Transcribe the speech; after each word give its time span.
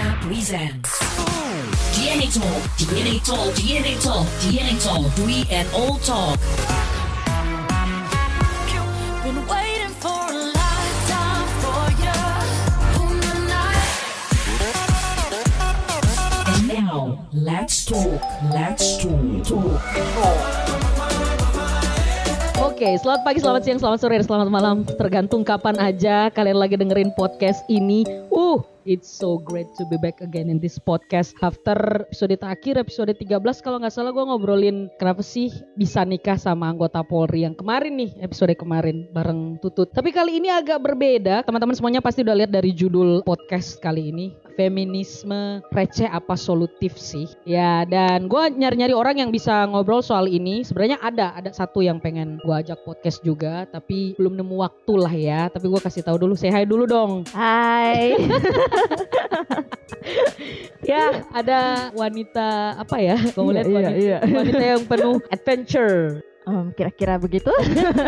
Arena 0.00 0.16
presents 0.24 0.96
DNA 1.92 2.32
Talk, 2.32 2.62
DNA 2.80 3.20
Talk, 3.20 3.52
DNA 3.52 4.00
Talk, 4.00 4.24
DNA 4.40 4.80
Talk, 4.80 5.04
Dwi 5.20 5.44
and 5.52 5.68
Old 5.76 6.00
Talk. 6.00 6.40
Been 9.20 9.44
waiting 9.44 9.92
for 10.00 10.24
a 10.24 10.56
lifetime 10.56 11.48
for 11.60 11.84
you. 12.00 12.16
Night. 13.44 13.92
And 16.48 16.64
now, 16.80 17.28
let's 17.36 17.84
talk, 17.84 18.24
let's 18.56 18.96
talk, 19.04 19.44
talk. 19.44 19.80
Oke, 22.60 22.96
selamat 22.96 23.20
pagi, 23.28 23.44
selamat 23.44 23.62
siang, 23.68 23.76
selamat 23.76 23.98
sore, 24.00 24.16
dan 24.16 24.24
selamat 24.24 24.48
malam. 24.48 24.76
Tergantung 24.88 25.44
kapan 25.44 25.76
aja 25.76 26.32
kalian 26.32 26.56
lagi 26.56 26.80
dengerin 26.80 27.12
podcast 27.12 27.60
ini. 27.68 28.08
Uh, 28.32 28.64
it's 28.84 29.08
so 29.08 29.36
great 29.40 29.68
to 29.76 29.84
be 29.88 29.96
back 30.00 30.20
again 30.20 30.48
in 30.48 30.58
this 30.60 30.78
podcast. 30.80 31.36
After 31.44 32.06
episode 32.08 32.36
terakhir, 32.40 32.80
episode 32.80 33.12
13, 33.12 33.64
kalau 33.64 33.80
nggak 33.80 33.92
salah 33.92 34.12
gue 34.12 34.24
ngobrolin 34.24 34.88
kenapa 34.96 35.20
sih 35.20 35.52
bisa 35.76 36.04
nikah 36.04 36.40
sama 36.40 36.70
anggota 36.72 37.04
Polri 37.04 37.44
yang 37.44 37.56
kemarin 37.56 37.96
nih, 37.98 38.10
episode 38.24 38.52
kemarin 38.56 39.08
bareng 39.12 39.60
Tutut. 39.60 39.92
Tapi 39.92 40.14
kali 40.14 40.40
ini 40.40 40.48
agak 40.48 40.80
berbeda. 40.80 41.44
Teman-teman 41.44 41.76
semuanya 41.76 42.00
pasti 42.00 42.24
udah 42.24 42.36
lihat 42.36 42.52
dari 42.52 42.72
judul 42.72 43.20
podcast 43.26 43.80
kali 43.82 44.12
ini. 44.12 44.26
Feminisme 44.56 45.64
receh 45.72 46.08
apa 46.08 46.36
solutif 46.36 46.96
sih? 47.00 47.28
Ya, 47.48 47.88
dan 47.88 48.28
gue 48.28 48.42
nyari-nyari 48.52 48.92
orang 48.92 49.20
yang 49.20 49.30
bisa 49.32 49.64
ngobrol 49.68 50.04
soal 50.04 50.28
ini. 50.28 50.62
Sebenarnya 50.64 51.00
ada, 51.00 51.32
ada 51.32 51.48
satu 51.52 51.80
yang 51.80 51.96
pengen 52.00 52.36
gue 52.44 52.54
ajak 52.54 52.80
podcast 52.84 53.24
juga, 53.24 53.64
tapi 53.68 54.12
belum 54.20 54.36
nemu 54.36 54.54
waktu 54.60 54.94
lah 55.00 55.14
ya. 55.14 55.40
Tapi 55.48 55.64
gue 55.64 55.80
kasih 55.80 56.04
tahu 56.04 56.16
dulu, 56.20 56.34
say 56.36 56.52
hi 56.52 56.68
dulu 56.68 56.84
dong. 56.84 57.24
Hai. 57.32 58.16
Ya, 60.80 61.22
ada 61.30 61.92
wanita 61.92 62.80
apa 62.80 62.96
ya? 62.98 63.16
Kamu 63.36 63.52
lihat 63.52 63.66
Iya, 63.68 63.76
wanita, 63.76 63.92
iya, 64.00 64.18
iya. 64.24 64.32
wanita 64.32 64.64
yang 64.64 64.82
penuh 64.88 65.16
adventure. 65.28 66.24
Em, 66.48 66.72
kira-kira 66.72 67.14
begitu. 67.20 67.52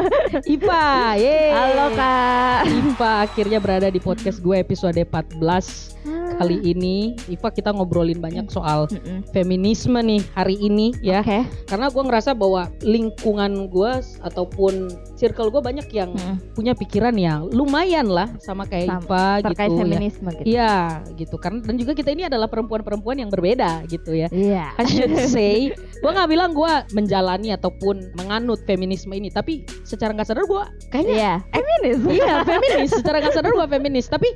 Ipa, 0.56 1.14
yeay. 1.20 1.52
Halo 1.52 1.92
Kak. 1.94 2.60
Ipa 2.64 3.10
akhirnya 3.28 3.60
berada 3.60 3.92
di 3.92 4.00
podcast 4.00 4.40
gue 4.40 4.56
episode 4.56 4.96
14 4.96 6.00
kali 6.34 6.56
ini. 6.62 6.96
Ipa 7.26 7.48
kita 7.48 7.70
ngobrolin 7.70 8.18
banyak 8.18 8.48
soal 8.48 8.88
Mm-mm. 8.88 9.24
feminisme 9.30 9.96
nih 9.96 10.20
hari 10.32 10.56
ini 10.56 10.92
ya. 10.98 11.20
Oke. 11.20 11.44
Karena 11.64 11.86
gue 11.86 12.02
ngerasa 12.02 12.30
bahwa 12.32 12.66
lingkungan 12.82 13.66
gue 13.66 13.92
ataupun 14.20 14.88
circle 15.14 15.48
gue 15.48 15.60
banyak 15.60 15.88
yang 15.90 16.10
Mm-mm. 16.12 16.36
punya 16.52 16.72
pikiran 16.72 17.14
yang 17.14 17.46
lumayan 17.48 18.06
lah 18.06 18.28
sama 18.38 18.64
kayak 18.64 18.88
Sama- 18.88 19.02
Ipa 19.02 19.24
Terkait 19.44 19.68
gitu 19.68 19.74
ya. 19.74 19.80
feminisme 19.82 20.28
gitu. 20.32 20.46
Iya 20.48 20.74
gitu 21.14 21.36
kan 21.36 21.54
dan 21.60 21.74
juga 21.74 21.92
kita 21.92 22.10
ini 22.10 22.26
adalah 22.26 22.46
perempuan-perempuan 22.46 23.16
yang 23.18 23.28
berbeda 23.28 23.84
gitu 23.86 24.12
ya. 24.12 24.28
Iya. 24.28 24.72
I 24.74 24.84
should 24.84 25.12
say, 25.34 25.70
gue 25.72 26.10
nggak 26.10 26.28
bilang 26.28 26.50
gue 26.52 26.72
menjalani 26.92 27.52
ataupun 27.52 28.12
menganut 28.14 28.62
feminisme 28.62 29.12
ini, 29.12 29.28
tapi 29.28 29.62
secara 29.82 30.12
nggak 30.12 30.26
sadar 30.26 30.44
gue 30.44 30.62
kayaknya 30.88 31.14
Iya. 31.14 31.34
Feminis. 31.50 31.98
iya 32.08 32.34
feminis. 32.48 32.90
Secara 32.92 33.16
nggak 33.18 33.34
sadar 33.34 33.52
gue 33.52 33.66
feminis, 33.68 34.06
tapi 34.06 34.28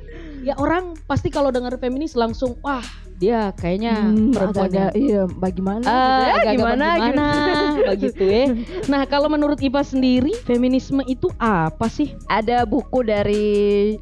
ya 0.47 0.55
orang 0.55 0.95
pasti 1.03 1.27
kalau 1.27 1.51
dengar 1.51 1.75
feminis 1.75 2.15
langsung 2.15 2.55
wah 2.63 2.79
dia 3.17 3.49
kayaknya 3.53 3.93
Hmm, 4.07 4.29
perempuan 4.29 4.69
yang 4.69 4.87
agak-agak, 4.87 4.93
iya, 4.95 5.21
bagaimana? 5.27 5.83
Ah, 5.83 5.89
gitu 5.89 5.97
ya? 5.97 6.13
agak-agak 6.37 6.53
gimana? 6.53 6.85
bagaimana, 6.87 7.25
gitu. 7.27 7.87
begitu 7.91 8.23
ya. 8.23 8.45
Nah 8.87 9.01
kalau 9.03 9.27
menurut 9.27 9.57
Ipa 9.57 9.81
sendiri 9.81 10.31
feminisme 10.43 11.01
itu 11.03 11.27
apa 11.37 11.87
sih? 11.87 12.13
Ada 12.27 12.63
buku 12.63 13.01
dari 13.01 13.45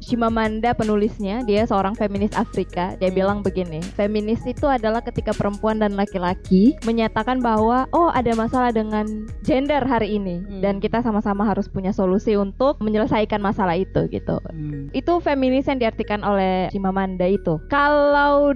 Shimamanda 0.00 0.72
penulisnya, 0.72 1.40
dia 1.42 1.64
seorang 1.64 1.94
feminis 1.94 2.32
Afrika. 2.32 2.92
Dia 2.96 3.08
Hmm. 3.08 3.16
bilang 3.16 3.38
begini, 3.40 3.80
feminis 3.94 4.44
itu 4.44 4.66
adalah 4.66 5.00
ketika 5.00 5.32
perempuan 5.32 5.78
dan 5.78 5.94
laki-laki 5.94 6.76
menyatakan 6.82 7.40
bahwa 7.40 7.88
oh 7.90 8.10
ada 8.10 8.32
masalah 8.32 8.70
dengan 8.70 9.08
gender 9.40 9.80
hari 9.80 10.14
ini 10.14 10.38
Hmm. 10.38 10.60
dan 10.60 10.74
kita 10.76 11.00
sama-sama 11.00 11.42
harus 11.42 11.66
punya 11.66 11.90
solusi 11.90 12.34
untuk 12.34 12.76
menyelesaikan 12.78 13.40
masalah 13.40 13.74
itu 13.74 14.04
gitu. 14.08 14.36
Itu 14.92 15.18
feminis 15.18 15.64
yang 15.64 15.78
diartikan 15.78 16.20
oleh 16.20 16.68
Chimamanda 16.68 17.24
itu. 17.24 17.56
Kalau 17.66 18.52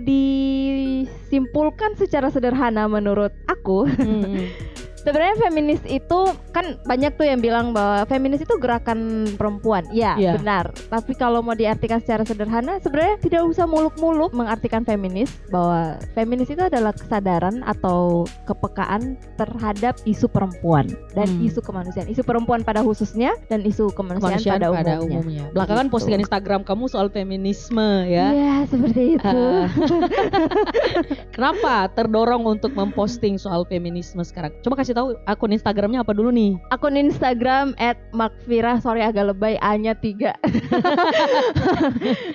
disimpulkan 0.50 1.94
secara 1.96 2.28
sederhana 2.30 2.86
menurut 2.90 3.32
aku, 3.46 3.86
Hmm. 3.86 4.50
sebenarnya 5.00 5.36
feminis 5.40 5.80
itu 5.84 6.20
kan 6.50 6.76
banyak 6.82 7.14
tuh 7.14 7.24
yang 7.24 7.38
bilang 7.38 7.72
bahwa 7.72 8.04
feminis 8.04 8.40
itu 8.40 8.54
gerakan 8.56 8.98
perempuan. 9.34 9.84
Ya, 9.90 10.14
Iya. 10.14 10.36
benar. 10.36 10.70
Tapi 10.88 11.12
kalau 11.14 11.40
mau 11.40 11.52
diartikan 11.52 11.98
secara 11.98 12.22
sederhana, 12.22 12.78
sebenarnya 12.78 13.16
tidak 13.18 13.42
usah 13.44 13.64
muluk-muluk 13.64 14.30
mengartikan 14.30 14.82
feminis 14.82 15.32
bahwa 15.48 15.96
feminis 16.12 16.48
itu 16.48 16.60
adalah 16.60 16.92
kesadaran 16.92 17.62
atau 17.62 18.24
kepekaan 18.44 19.16
terhadap 19.34 19.96
isu 20.04 20.26
perempuan 20.26 20.86
dan 21.12 21.28
Hmm. 21.28 21.46
isu 21.46 21.60
kemanusiaan. 21.60 22.06
Isu 22.06 22.22
perempuan 22.22 22.60
pada 22.60 22.80
khususnya 22.80 23.32
dan 23.46 23.62
isu 23.62 23.90
kemanusiaan, 23.90 24.36
Kemanusiaan 24.36 24.60
pada, 24.60 25.00
umumnya. 25.00 25.44
Belakangan 25.50 25.86
Begitu. 25.86 25.94
postingan 25.94 26.20
Instagram 26.20 26.60
kamu 26.62 26.84
soal 26.86 27.08
feminisme 27.08 27.88
ya. 28.06 28.26
Iya, 28.30 28.54
seperti 28.66 29.02
itu. 29.16 29.24
Ah. 29.26 29.66
Kenapa 31.34 31.88
terdorong 31.90 32.42
untuk 32.48 32.72
memposting 32.72 33.36
soal 33.36 33.64
feminisme 33.64 34.20
sekarang? 34.20 34.52
Coba 34.60 34.80
kasih 34.80 34.89
tahu 34.92 35.08
akun 35.24 35.50
Instagramnya 35.50 36.00
apa 36.00 36.10
dulu 36.10 36.28
nih? 36.28 36.56
Akun 36.68 36.94
Instagram 36.94 37.72
@makfirah, 38.10 38.78
sorry 38.78 39.00
agak 39.00 39.30
lebay 39.30 39.56
A-nya 39.58 39.92
3. 39.92 40.34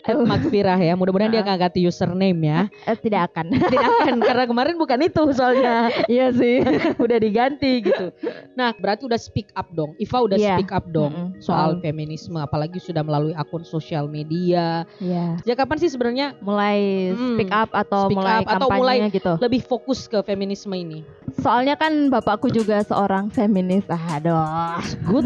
Makfirah 0.26 0.78
ya. 0.78 0.94
Mudah-mudahan 0.94 1.30
dia 1.30 1.42
nggak 1.42 1.60
ganti 1.62 1.80
username 1.82 2.40
ya. 2.42 2.62
Eh, 2.86 2.94
tidak 2.96 3.34
akan. 3.34 3.50
Tidak 3.74 3.82
akan 3.82 4.16
karena 4.22 4.44
kemarin 4.46 4.76
bukan 4.76 5.00
itu 5.02 5.24
soalnya. 5.32 5.90
Iya 6.06 6.30
sih. 6.32 6.62
udah 6.96 7.18
diganti 7.18 7.82
gitu. 7.82 8.14
Nah, 8.54 8.72
berarti 8.76 9.06
udah 9.06 9.18
speak 9.18 9.50
up 9.54 9.72
dong. 9.72 9.98
Iva 9.98 10.18
udah 10.22 10.38
Iya. 10.38 10.56
speak 10.56 10.70
up 10.70 10.86
dong 10.88 11.12
Mm-mm. 11.12 11.42
soal 11.42 11.54
Soal- 11.66 11.82
feminisme 11.82 12.38
apalagi 12.38 12.78
sudah 12.78 13.02
melalui 13.02 13.34
akun 13.34 13.64
sosial 13.64 14.06
media. 14.06 14.86
Iya. 15.00 15.42
Sejak 15.42 15.58
kapan 15.60 15.78
sih 15.80 15.90
sebenarnya 15.90 16.28
Mulai 16.38 17.10
Hmm, 17.12 17.34
speak 17.34 17.50
up 17.50 17.70
atau 17.72 18.06
speak 18.06 18.18
mulai 18.18 18.38
up 18.38 18.50
atau 18.52 18.68
mulai 18.72 18.98
gitu. 19.10 19.34
lebih 19.40 19.62
fokus 19.62 20.06
ke 20.06 20.22
feminisme 20.22 20.72
ini? 20.72 21.02
Soalnya 21.36 21.74
kan 21.74 22.08
bapakku 22.08 22.45
juga 22.50 22.82
seorang 22.84 23.30
feminis. 23.30 23.86
Ah, 23.88 24.18
aduh. 24.20 24.82
Good 25.06 25.26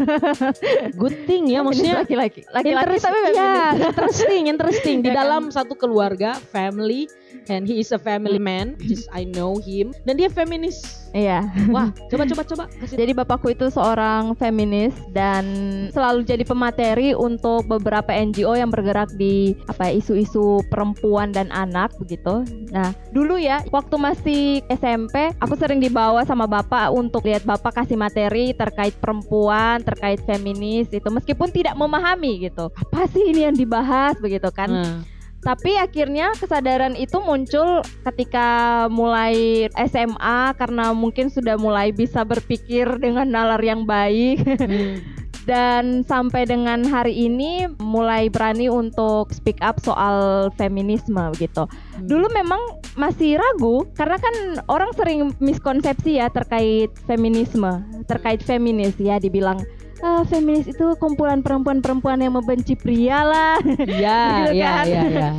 good 0.96 1.16
thing 1.24 1.48
ya 1.50 1.64
maksudnya 1.64 2.02
laki-laki. 2.04 2.46
Laki-laki 2.50 2.96
tapi 3.00 3.18
feminis. 3.20 3.36
ya, 3.36 3.54
interesting, 3.90 4.42
interesting. 4.46 4.96
Di 5.02 5.10
Ya 5.10 5.14
kan? 5.14 5.20
dalam 5.26 5.42
satu 5.50 5.74
keluarga, 5.74 6.38
family, 6.50 7.10
and 7.48 7.64
he 7.64 7.80
is 7.80 7.94
a 7.94 8.00
family 8.00 8.38
man, 8.38 8.76
just 8.84 9.08
I 9.14 9.24
know 9.24 9.56
him. 9.62 9.94
Dan 10.04 10.20
dia 10.20 10.28
feminis. 10.28 11.00
Iya. 11.10 11.42
Wah, 11.74 11.90
coba 12.06 12.22
coba 12.22 12.42
coba 12.46 12.64
kasih 12.78 13.02
Jadi 13.02 13.12
bapakku 13.14 13.50
itu 13.50 13.66
seorang 13.66 14.38
feminis 14.38 14.94
dan 15.10 15.44
selalu 15.90 16.22
jadi 16.22 16.46
pemateri 16.46 17.18
untuk 17.18 17.66
beberapa 17.66 18.14
NGO 18.14 18.54
yang 18.54 18.70
bergerak 18.70 19.10
di 19.18 19.58
apa 19.66 19.90
ya, 19.90 19.98
isu-isu 19.98 20.62
perempuan 20.70 21.34
dan 21.34 21.50
anak 21.50 21.90
begitu. 21.98 22.46
Nah, 22.70 22.94
dulu 23.10 23.40
ya 23.40 23.62
waktu 23.74 23.94
masih 23.98 24.62
SMP, 24.70 25.34
aku 25.42 25.58
sering 25.58 25.82
dibawa 25.82 26.22
sama 26.22 26.46
bapak 26.46 26.94
untuk 26.94 27.26
lihat 27.26 27.42
bapak 27.42 27.82
kasih 27.82 27.98
materi 27.98 28.54
terkait 28.54 28.94
perempuan, 29.02 29.82
terkait 29.82 30.22
feminis 30.22 30.86
itu 30.94 31.06
meskipun 31.10 31.50
tidak 31.50 31.74
memahami 31.74 32.46
gitu. 32.46 32.70
Apa 32.78 33.10
sih 33.10 33.34
ini 33.34 33.50
yang 33.50 33.56
dibahas 33.58 34.14
begitu 34.22 34.46
kan? 34.54 34.70
Nah, 34.70 35.02
Tapi 35.40 35.72
akhirnya 35.80 36.36
kesadaran 36.36 36.92
itu 37.00 37.16
muncul 37.16 37.80
ketika 38.04 38.86
mulai 38.92 39.66
SMA 39.88 40.52
karena 40.60 40.92
mungkin 40.92 41.32
sudah 41.32 41.56
mulai 41.56 41.96
bisa 41.96 42.28
berpikir 42.28 43.00
dengan 43.00 43.24
nalar 43.24 43.60
yang 43.64 43.88
baik 43.88 44.44
hmm. 44.44 45.00
dan 45.50 46.04
sampai 46.04 46.44
dengan 46.44 46.84
hari 46.84 47.26
ini 47.26 47.72
mulai 47.80 48.28
berani 48.28 48.68
untuk 48.68 49.32
speak 49.32 49.56
up 49.64 49.80
soal 49.80 50.48
feminisme 50.60 51.32
gitu. 51.40 51.64
Dulu 52.04 52.28
memang 52.36 52.60
masih 53.00 53.40
ragu 53.40 53.88
karena 53.96 54.20
kan 54.20 54.34
orang 54.68 54.92
sering 54.92 55.32
miskonsepsi 55.40 56.20
ya 56.20 56.28
terkait 56.28 56.92
feminisme, 57.08 57.80
terkait 58.04 58.44
feminis 58.44 58.92
ya 59.00 59.16
dibilang 59.16 59.64
"Ah, 60.00 60.22
feminis 60.24 60.66
itu 60.68 60.86
kumpulan 60.96 61.44
perempuan-perempuan 61.44 62.20
yang 62.20 62.36
membenci 62.36 62.74
pria 62.76 63.24
lah. 63.24 63.56
Iya, 63.64 64.20
Gitu 64.48 64.52
iya, 64.60 64.70
kan? 64.72 64.84
iya, 64.88 65.02
iya. 65.08 65.30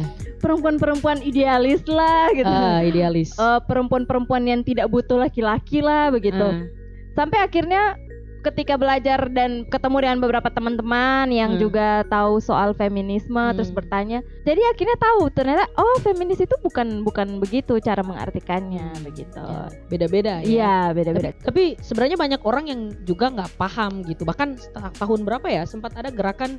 perempuan-perempuan 0.41 1.21
idealis 1.21 1.85
lah 1.85 2.33
gitu. 2.33 2.49
Ah, 2.49 2.81
idealis. 2.81 3.29
Eh, 3.37 3.59
perempuan-perempuan 3.69 4.41
yang 4.49 4.65
tidak 4.65 4.89
butuh 4.89 5.21
laki-laki 5.21 5.85
lah 5.85 6.09
begitu. 6.09 6.41
Ah. 6.41 6.65
Sampai 7.13 7.45
akhirnya 7.45 7.93
ketika 8.41 8.75
belajar 8.75 9.29
dan 9.29 9.63
ketemu 9.69 9.97
dengan 10.01 10.17
beberapa 10.19 10.49
teman-teman 10.49 11.29
yang 11.29 11.55
Hmm. 11.55 11.61
juga 11.61 12.01
tahu 12.09 12.41
soal 12.41 12.73
feminisme 12.73 13.37
Hmm. 13.37 13.53
terus 13.53 13.69
bertanya. 13.69 14.25
Jadi 14.43 14.61
akhirnya 14.65 14.97
tahu 14.97 15.29
ternyata 15.29 15.69
oh 15.77 15.97
feminis 16.01 16.41
itu 16.41 16.57
bukan 16.65 17.05
bukan 17.05 17.37
begitu 17.37 17.77
cara 17.77 18.01
mengartikannya 18.01 18.91
begitu. 19.05 19.37
Ya, 19.37 19.69
beda-beda 19.87 20.33
ya. 20.41 20.45
Iya, 20.45 20.75
beda-beda. 20.97 21.29
Tapi 21.37 21.77
sebenarnya 21.79 22.17
banyak 22.17 22.41
orang 22.41 22.65
yang 22.67 22.81
juga 23.05 23.29
nggak 23.29 23.55
paham 23.55 24.01
gitu. 24.09 24.25
Bahkan 24.25 24.57
tahun 24.97 25.19
berapa 25.23 25.47
ya 25.47 25.63
sempat 25.69 25.93
ada 25.95 26.09
gerakan 26.09 26.57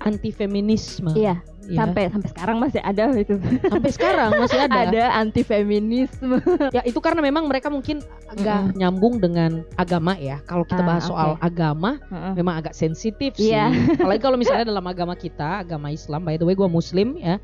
anti 0.00 0.30
feminisme. 0.30 1.12
Iya, 1.14 1.38
Ya. 1.64 1.80
sampai 1.80 2.12
sampai 2.12 2.28
sekarang 2.28 2.56
masih 2.60 2.80
ada 2.84 3.04
itu. 3.16 3.40
sampai 3.72 3.88
sekarang 3.88 4.30
masih 4.36 4.58
ada. 4.68 4.84
ada 4.84 5.04
anti 5.16 5.40
feminisme. 5.40 6.36
Ya 6.76 6.84
itu 6.84 7.00
karena 7.00 7.24
memang 7.24 7.48
mereka 7.48 7.72
mungkin 7.72 8.04
agak 8.28 8.76
nyambung 8.76 9.16
dengan 9.16 9.64
agama 9.74 10.12
ya. 10.20 10.44
Kalau 10.44 10.68
kita 10.68 10.84
Ah, 10.84 10.88
bahas 10.92 11.08
soal 11.08 11.28
oke. 11.34 11.40
agama 11.40 11.96
memang 12.36 12.60
agak 12.60 12.76
sensitif 12.76 13.32
sih. 13.40 13.56
Iya. 13.56 13.72
Apalagi 13.96 14.20
kalau 14.20 14.36
misalnya 14.36 14.68
dalam 14.68 14.84
agama 14.84 15.16
kita, 15.16 15.64
agama 15.64 15.88
Islam. 15.88 16.20
By 16.20 16.36
the 16.36 16.44
way, 16.44 16.52
gue 16.52 16.68
Muslim 16.68 17.16
ya. 17.16 17.40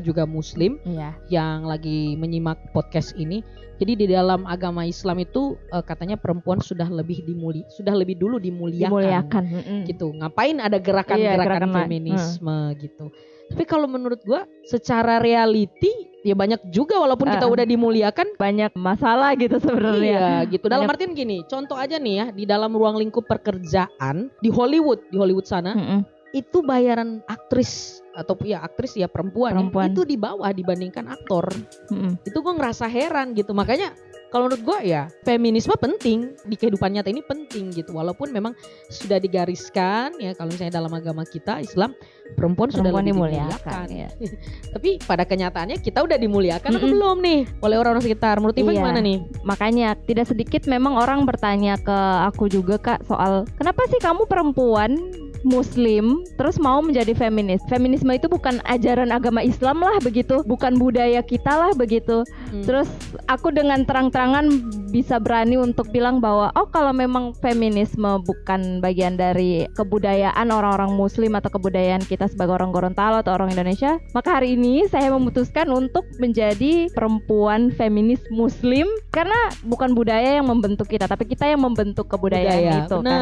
Juga 0.00 0.24
Muslim 0.24 0.76
Iya. 0.84 1.16
yang 1.28 1.64
lagi 1.64 2.14
menyimak 2.14 2.72
podcast 2.72 3.16
ini. 3.16 3.40
Jadi 3.80 3.96
di 3.96 4.06
dalam 4.12 4.44
agama 4.44 4.84
Islam 4.84 5.24
itu 5.24 5.56
eh, 5.72 5.80
katanya 5.80 6.20
perempuan 6.20 6.60
sudah 6.60 6.84
lebih 6.86 7.24
dimuli, 7.24 7.64
sudah 7.72 7.96
lebih 7.96 8.20
dulu 8.20 8.36
dimuliakan. 8.36 8.92
Dimuliakan. 8.92 9.44
mm-mm. 9.48 9.80
Gitu. 9.88 10.06
Ngapain 10.20 10.56
ada 10.60 10.76
gerakan-gerakan 10.76 11.40
Iya, 11.40 11.48
gerakan 11.48 11.72
feminisme 11.72 12.56
gitu. 12.76 13.08
Tapi 13.50 13.64
kalau 13.64 13.88
menurut 13.88 14.20
gua 14.22 14.44
secara 14.62 15.18
reality 15.18 15.90
ya 16.20 16.36
banyak 16.36 16.68
juga 16.68 17.00
walaupun 17.00 17.26
kita 17.26 17.48
Ah. 17.48 17.54
udah 17.56 17.64
dimuliakan 17.64 18.36
Banyak 18.36 18.76
masalah 18.76 19.32
gitu 19.34 19.56
sebenarnya. 19.58 20.44
Iya 20.44 20.52
gitu. 20.52 20.68
Dalam 20.68 20.84
Banyak- 20.84 21.00
artian 21.00 21.16
gini, 21.16 21.40
contoh 21.48 21.74
aja 21.74 21.96
nih 21.96 22.14
ya 22.14 22.26
di 22.30 22.44
dalam 22.44 22.70
ruang 22.70 22.94
lingkup 22.94 23.24
pekerjaan 23.26 24.28
di 24.38 24.52
Hollywood, 24.52 25.00
di 25.08 25.16
Hollywood 25.16 25.48
sana 25.48 25.72
Mm-mm. 25.72 26.04
itu 26.30 26.60
bayaran 26.60 27.24
aktris 27.26 28.04
atau 28.20 28.36
ya 28.40 28.60
aktris 28.60 28.94
ya 28.94 29.06
perempuan, 29.06 29.50
ya, 29.50 29.56
Perempuan. 29.58 29.90
itu 29.90 30.02
di 30.04 30.14
bawah 30.14 30.50
dibandingkan 30.50 31.08
aktor. 31.08 31.48
Mm-mm. 31.88 32.20
Itu 32.22 32.38
gue 32.38 32.52
ngerasa 32.52 32.84
heran 32.84 33.32
gitu. 33.32 33.50
Makanya 33.50 33.96
kalau 34.30 34.46
menurut 34.46 34.62
gue 34.62 34.78
ya 34.86 35.10
feminisme 35.20 35.74
penting 35.74 36.38
di 36.46 36.54
kehidupan 36.54 36.92
nyata 36.92 37.08
ini 37.08 37.18
penting 37.20 37.72
gitu. 37.72 37.90
Walaupun 37.90 38.30
memang 38.30 38.54
sudah 38.86 39.18
digariskan 39.18 40.14
ya 40.16 40.30
kalau 40.32 40.50
misalnya 40.50 40.76
dalam 40.76 40.92
agama 40.92 41.24
kita 41.24 41.58
Islam 41.58 41.96
perempuan, 42.30 42.70
sudah 42.70 42.94
Perempuan 42.94 43.02
lebih 43.02 43.18
dimuliakan. 43.18 43.50
dimuliakan. 43.50 43.86
ya. 43.90 44.08
Tapi 44.78 44.90
pada 45.02 45.26
kenyataannya 45.26 45.82
kita 45.82 45.98
udah 46.00 46.14
dimuliakan 46.14 46.70
atau 46.70 46.78
Mm-mm. 46.78 46.94
belum 46.94 47.16
nih 47.18 47.40
oleh 47.58 47.76
orang-orang 47.76 48.04
sekitar? 48.04 48.38
Menurut 48.38 48.54
Iva 48.54 48.70
Iya. 48.70 48.78
gimana 48.78 48.98
nih? 49.02 49.18
Makanya 49.42 49.88
tidak 49.98 50.26
sedikit 50.26 50.62
memang 50.64 50.94
orang 50.94 51.26
bertanya 51.26 51.74
ke 51.76 51.98
aku 52.22 52.46
juga 52.46 52.78
kak 52.78 53.02
soal 53.02 53.42
kenapa 53.58 53.82
sih 53.90 53.98
kamu 53.98 54.30
perempuan 54.30 54.94
Muslim 55.42 56.22
terus 56.36 56.60
mau 56.60 56.80
menjadi 56.84 57.16
feminis. 57.16 57.60
Feminisme 57.66 58.10
itu 58.12 58.28
bukan 58.28 58.60
ajaran 58.68 59.10
agama 59.14 59.40
Islam 59.40 59.80
lah 59.80 59.96
begitu, 60.02 60.44
bukan 60.44 60.76
budaya 60.76 61.24
kita 61.24 61.50
lah 61.50 61.72
begitu. 61.76 62.22
Hmm. 62.52 62.64
Terus 62.64 62.88
aku 63.26 63.52
dengan 63.54 63.84
terang-terangan 63.84 64.50
bisa 64.90 65.22
berani 65.22 65.56
untuk 65.56 65.88
bilang 65.94 66.18
bahwa 66.18 66.50
oh 66.58 66.66
kalau 66.68 66.90
memang 66.90 67.32
feminisme 67.38 68.20
bukan 68.26 68.82
bagian 68.82 69.14
dari 69.14 69.70
kebudayaan 69.78 70.50
orang-orang 70.50 70.92
muslim 70.94 71.38
atau 71.38 71.48
kebudayaan 71.52 72.02
kita 72.04 72.26
sebagai 72.26 72.58
orang 72.58 72.74
Gorontalo 72.74 73.22
atau 73.22 73.34
orang 73.34 73.54
Indonesia, 73.54 74.02
maka 74.12 74.40
hari 74.40 74.58
ini 74.58 74.86
saya 74.90 75.14
memutuskan 75.14 75.70
untuk 75.70 76.04
menjadi 76.18 76.90
perempuan 76.92 77.70
feminis 77.74 78.20
muslim 78.34 78.86
karena 79.14 79.36
bukan 79.64 79.94
budaya 79.94 80.42
yang 80.42 80.46
membentuk 80.50 80.90
kita, 80.90 81.06
tapi 81.06 81.26
kita 81.26 81.46
yang 81.46 81.62
membentuk 81.62 82.10
kebudayaan 82.10 82.86
itu 82.86 82.98
kan. 83.02 83.20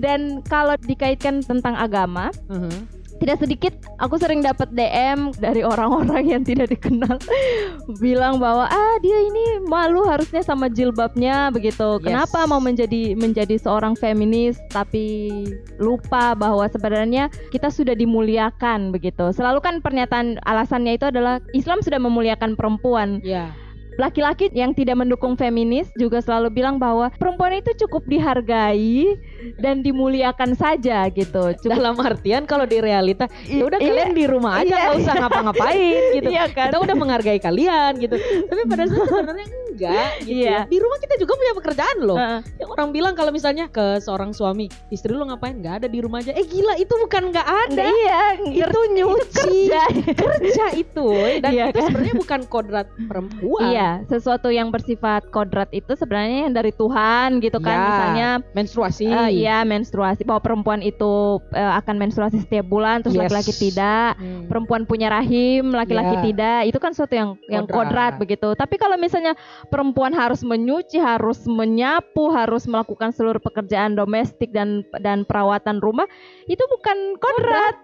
Dan 0.00 0.40
kalau 0.48 0.80
dikaitkan 0.80 1.44
tentang 1.44 1.76
agama, 1.76 2.32
Mhm. 2.48 2.98
tidak 3.20 3.36
sedikit 3.36 3.76
aku 4.00 4.16
sering 4.16 4.40
dapat 4.40 4.72
DM 4.72 5.36
dari 5.36 5.60
orang-orang 5.60 6.24
yang 6.24 6.40
tidak 6.40 6.72
dikenal 6.72 7.20
bilang 8.00 8.40
bahwa 8.40 8.64
ah 8.64 8.96
dia 9.04 9.20
ini 9.20 9.60
malu 9.68 10.08
harusnya 10.08 10.40
sama 10.40 10.72
jilbabnya 10.72 11.52
begitu. 11.52 12.00
Yes. 12.00 12.04
Kenapa 12.08 12.48
mau 12.48 12.64
menjadi 12.64 13.12
menjadi 13.12 13.60
seorang 13.60 13.92
feminis 13.92 14.56
tapi 14.72 15.28
lupa 15.76 16.32
bahwa 16.32 16.64
sebenarnya 16.64 17.28
kita 17.52 17.68
sudah 17.68 17.92
dimuliakan 17.92 18.88
begitu. 18.88 19.36
Selalu 19.36 19.60
kan 19.60 19.84
pernyataan 19.84 20.40
alasannya 20.48 20.96
itu 20.96 21.12
adalah 21.12 21.44
Islam 21.52 21.84
sudah 21.84 22.00
memuliakan 22.00 22.56
perempuan. 22.56 23.20
Ya. 23.20 23.52
Laki-laki 24.00 24.48
yang 24.56 24.72
tidak 24.72 24.96
mendukung 24.96 25.36
feminis 25.36 25.92
juga 25.92 26.24
selalu 26.24 26.48
bilang 26.48 26.80
bahwa 26.80 27.12
perempuan 27.20 27.60
itu 27.60 27.76
cukup 27.84 28.08
dihargai 28.08 29.12
dan 29.60 29.84
dimuliakan 29.84 30.56
saja 30.56 31.04
gitu. 31.12 31.52
Cukup 31.60 31.76
Dalam 31.76 32.00
artian 32.00 32.48
kalau 32.48 32.64
di 32.64 32.80
realita 32.80 33.28
ya 33.44 33.68
udah 33.68 33.76
Iya. 33.76 33.92
kalian 33.92 34.10
di 34.16 34.24
rumah 34.24 34.64
aja 34.64 34.72
Iya. 34.72 34.80
nggak 34.80 34.96
usah 35.04 35.14
ngapa-ngapain 35.20 36.00
gitu. 36.16 36.28
Iya 36.32 36.44
kan? 36.48 36.72
Kita 36.72 36.78
udah 36.80 36.96
menghargai 36.96 37.36
kalian 37.38 37.92
gitu. 38.00 38.16
Tapi 38.48 38.62
pada 38.64 38.84
saat 38.88 39.04
sebenarnya 39.12 39.46
gitu. 39.82 40.30
Iya. 40.30 40.50
ya. 40.50 40.58
Di 40.66 40.76
rumah 40.76 40.98
kita 40.98 41.14
juga 41.16 41.32
punya 41.34 41.52
pekerjaan 41.54 41.96
loh. 42.00 42.16
Heeh. 42.16 42.40
Yang 42.58 42.70
orang 42.70 42.88
bilang 42.90 43.14
kalau 43.14 43.30
misalnya 43.30 43.66
ke 43.66 43.98
seorang 43.98 44.30
suami, 44.30 44.68
istri 44.88 45.10
lu 45.10 45.24
ngapain? 45.24 45.56
Nggak 45.56 45.74
ada 45.76 45.88
di 45.88 45.98
rumah 45.98 46.20
aja. 46.20 46.32
Eh 46.32 46.44
gila 46.44 46.76
itu 46.76 46.92
bukan 46.98 47.22
nggak 47.30 47.48
ada. 47.48 47.84
Iya, 47.86 48.20
Itu 48.66 48.80
nyuci 48.90 49.30
kerja. 49.32 49.82
kerja 50.14 50.66
itu 50.74 51.08
dan 51.40 51.50
Iya 51.50 51.64
itu 51.66 51.78
kan? 51.78 51.86
sebenarnya 51.86 52.16
bukan 52.16 52.40
kodrat 52.46 52.86
perempuan. 53.04 53.70
Iya, 53.70 53.88
sesuatu 54.06 54.48
yang 54.48 54.68
bersifat 54.68 55.28
kodrat 55.28 55.70
itu 55.70 55.92
sebenarnya 55.92 56.46
yang 56.46 56.54
dari 56.54 56.72
Tuhan 56.72 57.38
gitu 57.38 57.58
kan. 57.58 57.72
Ya, 57.72 57.86
Misalnya 57.86 58.28
menstruasi. 58.52 59.06
eh, 59.06 59.28
iya 59.36 59.62
menstruasi 59.62 60.22
bahwa 60.22 60.40
perempuan 60.40 60.80
itu 60.80 61.12
eh, 61.50 61.72
akan 61.76 61.96
menstruasi 61.96 62.40
setiap 62.40 62.66
bulan 62.66 63.00
terus 63.00 63.12
Yes. 63.12 63.26
laki-laki 63.26 63.52
tidak. 63.52 64.16
Hmm. 64.16 64.46
Perempuan 64.46 64.82
punya 64.82 65.08
rahim, 65.08 65.70
laki-laki 65.70 66.16
Ya. 66.16 66.22
tidak. 66.24 66.60
Itu 66.66 66.78
kan 66.78 66.90
sesuatu 66.90 67.12
yang 67.12 67.30
yang 67.46 67.64
Kodrat. 67.64 67.90
kodrat 67.90 68.12
begitu. 68.16 68.48
Tapi 68.52 68.74
kalau 68.76 68.96
misalnya 68.96 69.34
perempuan 69.70 70.10
harus 70.10 70.42
menyuci, 70.42 70.98
harus 70.98 71.46
menyapu, 71.46 72.28
harus 72.28 72.66
melakukan 72.66 73.14
seluruh 73.14 73.38
pekerjaan 73.38 73.94
domestik 73.94 74.50
dan 74.50 74.82
dan 74.98 75.22
perawatan 75.22 75.78
rumah, 75.78 76.04
itu 76.44 76.60
bukan 76.66 77.14
kodrat. 77.16 77.76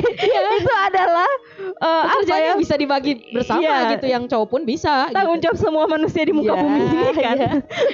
itu 0.60 0.72
adalah 0.84 1.30
eh, 1.58 2.04
apa 2.04 2.22
ya? 2.28 2.52
yang 2.52 2.60
bisa 2.60 2.76
dibagi 2.76 3.24
bersama 3.32 3.60
Iya. 3.60 3.96
gitu 3.96 4.06
yang 4.06 4.24
cowok 4.28 4.48
pun 4.48 4.62
bisa 4.62 5.08
tanggung 5.10 5.40
gitu. 5.40 5.48
jawab 5.48 5.58
semua 5.58 5.84
manusia 5.86 6.22
di 6.22 6.32
muka 6.32 6.52
Iya, 6.52 6.60
bumi 6.60 6.80
ini 6.80 7.08
kan. 7.16 7.36
iya. 7.36 7.50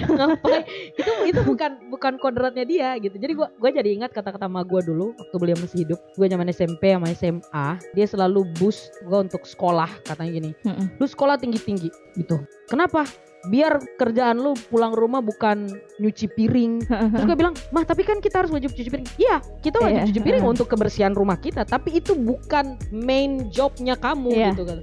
Ngapain? 0.06 0.62
itu 0.96 1.12
itu 1.30 1.40
bukan 1.42 1.70
bukan 1.88 2.12
kodratnya 2.18 2.64
dia 2.66 2.88
gitu. 2.98 3.14
Jadi 3.14 3.32
gua 3.32 3.48
gua 3.54 3.70
jadi 3.70 3.94
ingat 3.94 4.10
kata-kata 4.10 4.50
ma 4.50 4.66
gua 4.66 4.82
dulu 4.82 5.14
waktu 5.14 5.36
beliau 5.38 5.56
masih 5.56 5.86
hidup. 5.86 5.98
Gua 6.18 6.26
zaman 6.26 6.50
SMP 6.50 6.90
sama 6.90 7.06
SMA, 7.12 7.66
dia 7.94 8.06
selalu 8.06 8.42
boost 8.58 8.90
gua 9.06 9.22
untuk 9.22 9.46
sekolah 9.46 9.88
katanya 10.02 10.32
gini. 10.32 10.50
Mm-mm. 10.64 10.98
Lu 10.98 11.06
sekolah 11.06 11.38
tinggi-tinggi 11.38 11.88
gitu. 12.16 12.42
Kenapa? 12.66 13.06
Biar 13.46 13.78
kerjaan 13.94 14.36
lu 14.36 14.52
pulang 14.66 14.90
rumah 14.90 15.18
bukan 15.18 15.66
nyuci 15.96 16.26
piring. 16.28 16.82
Terus 16.84 17.24
gue 17.24 17.36
bilang, 17.36 17.54
mah 17.70 17.82
tapi 17.82 18.02
kan 18.02 18.18
kita 18.18 18.42
harus 18.42 18.50
wajib 18.50 18.70
cuci 18.70 18.86
piring. 18.86 19.08
Iya, 19.16 19.36
kita 19.60 19.78
wajib 19.78 19.96
Iya, 19.96 20.06
cuci 20.10 20.20
piring 20.20 20.44
untuk 20.44 20.66
kebersihan 20.66 21.12
rumah 21.12 21.36
kita. 21.36 21.62
Tapi 21.62 21.96
itu 21.96 22.12
bukan 22.12 22.74
main 22.90 23.46
jobnya 23.48 23.94
kamu 23.94 24.30
Iya. 24.32 24.50
gitu 24.52 24.64
kan. 24.64 24.78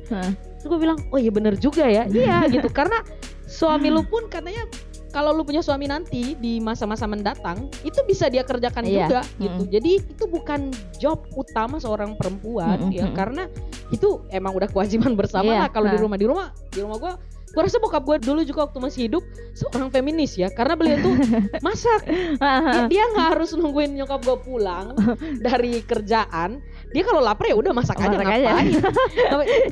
Terus 0.55 0.67
gue 0.69 0.79
bilang, 0.79 0.97
oh 1.09 1.17
iya 1.17 1.29
bener 1.29 1.55
juga 1.55 1.83
ya. 1.83 2.07
iya 2.07 2.43
gitu. 2.55 2.67
Karena 2.67 3.03
suami 3.43 3.87
lu 3.87 4.01
pun 4.01 4.25
katanya 4.25 4.63
kalau 5.09 5.29
lu 5.29 5.45
punya 5.45 5.61
suami 5.61 5.85
nanti 5.85 6.33
di 6.33 6.57
masa-masa 6.57 7.05
mendatang 7.05 7.69
itu 7.83 8.01
bisa 8.03 8.25
dia 8.27 8.41
kerjakan 8.41 8.81
Iya. 8.81 9.05
juga 9.05 9.21
gitu. 9.37 9.63
Jadi 9.69 9.89
itu 10.01 10.23
bukan 10.25 10.73
job 10.97 11.21
utama 11.33 11.77
seorang 11.77 12.17
perempuan 12.17 12.89
Mm-mm, 12.89 12.95
ya 12.95 13.05
karena 13.13 13.45
itu 13.93 14.25
emang 14.29 14.57
udah 14.57 14.65
kewajiban 14.65 15.13
bersama 15.13 15.53
Iya, 15.53 15.59
lah 15.59 15.69
kalau 15.69 15.85
di 15.85 15.97
nah. 15.97 16.01
rumah 16.01 16.17
di 16.17 16.25
rumah 16.25 16.47
di 16.65 16.79
rumah 16.81 16.97
gua 16.97 17.13
gua 17.53 17.61
rasa 17.63 17.77
bokap 17.77 18.01
gua 18.01 18.17
dulu 18.17 18.41
juga 18.41 18.65
waktu 18.65 18.81
masih 18.81 19.01
hidup 19.07 19.23
seorang 19.53 19.87
feminis 19.87 20.33
ya. 20.33 20.49
Karena 20.49 20.73
beliau 20.73 20.97
tuh 20.99 21.13
masak. 21.65 22.01
Dia, 22.03 22.81
dia 22.91 23.03
nggak 23.13 23.27
harus 23.37 23.53
nungguin 23.53 23.93
nyokap 23.93 24.25
gua 24.25 24.37
pulang 24.37 24.97
dari 25.37 25.85
kerjaan. 25.85 26.59
Dia 26.89 27.03
kalau 27.05 27.21
lapar 27.21 27.47
ya 27.47 27.55
udah 27.55 27.73
masak 27.73 27.97
aja 27.97 28.17
Masak 28.17 28.29
aja. 28.29 28.49
ngapain? 28.57 28.73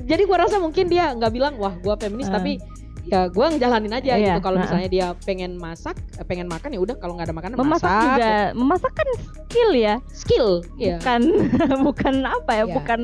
Jadi 0.05 0.23
gua 0.25 0.37
rasa 0.45 0.57
mungkin 0.57 0.85
dia 0.87 1.11
nggak 1.11 1.31
bilang 1.33 1.53
wah 1.57 1.73
gua 1.77 1.97
feminis 1.97 2.29
Hmm. 2.29 2.37
tapi 2.37 2.61
ya 3.03 3.25
gua 3.27 3.49
ngejalanin 3.49 3.91
aja 3.91 4.11
Iya, 4.11 4.25
gitu 4.27 4.39
kalau 4.41 4.55
nah. 4.55 4.63
misalnya 4.63 4.87
dia 4.87 5.07
pengen 5.21 5.55
masak 5.55 5.95
eh, 6.13 6.23
pengen 6.23 6.45
makan 6.45 6.69
ya 6.69 6.79
udah 6.79 6.95
kalau 6.95 7.13
nggak 7.13 7.27
ada 7.27 7.35
makanan 7.35 7.55
Memasak 7.55 7.81
masak 7.83 8.03
juga, 8.07 8.31
memasak 8.53 8.91
kan 8.93 9.07
skill 9.41 9.71
ya, 9.73 9.95
skill 10.09 10.47
ya 10.75 10.95
bukan 10.95 11.21
bukan 11.87 12.15
apa 12.23 12.51
ya, 12.53 12.63
Iya. 12.63 12.73
bukan 12.73 12.99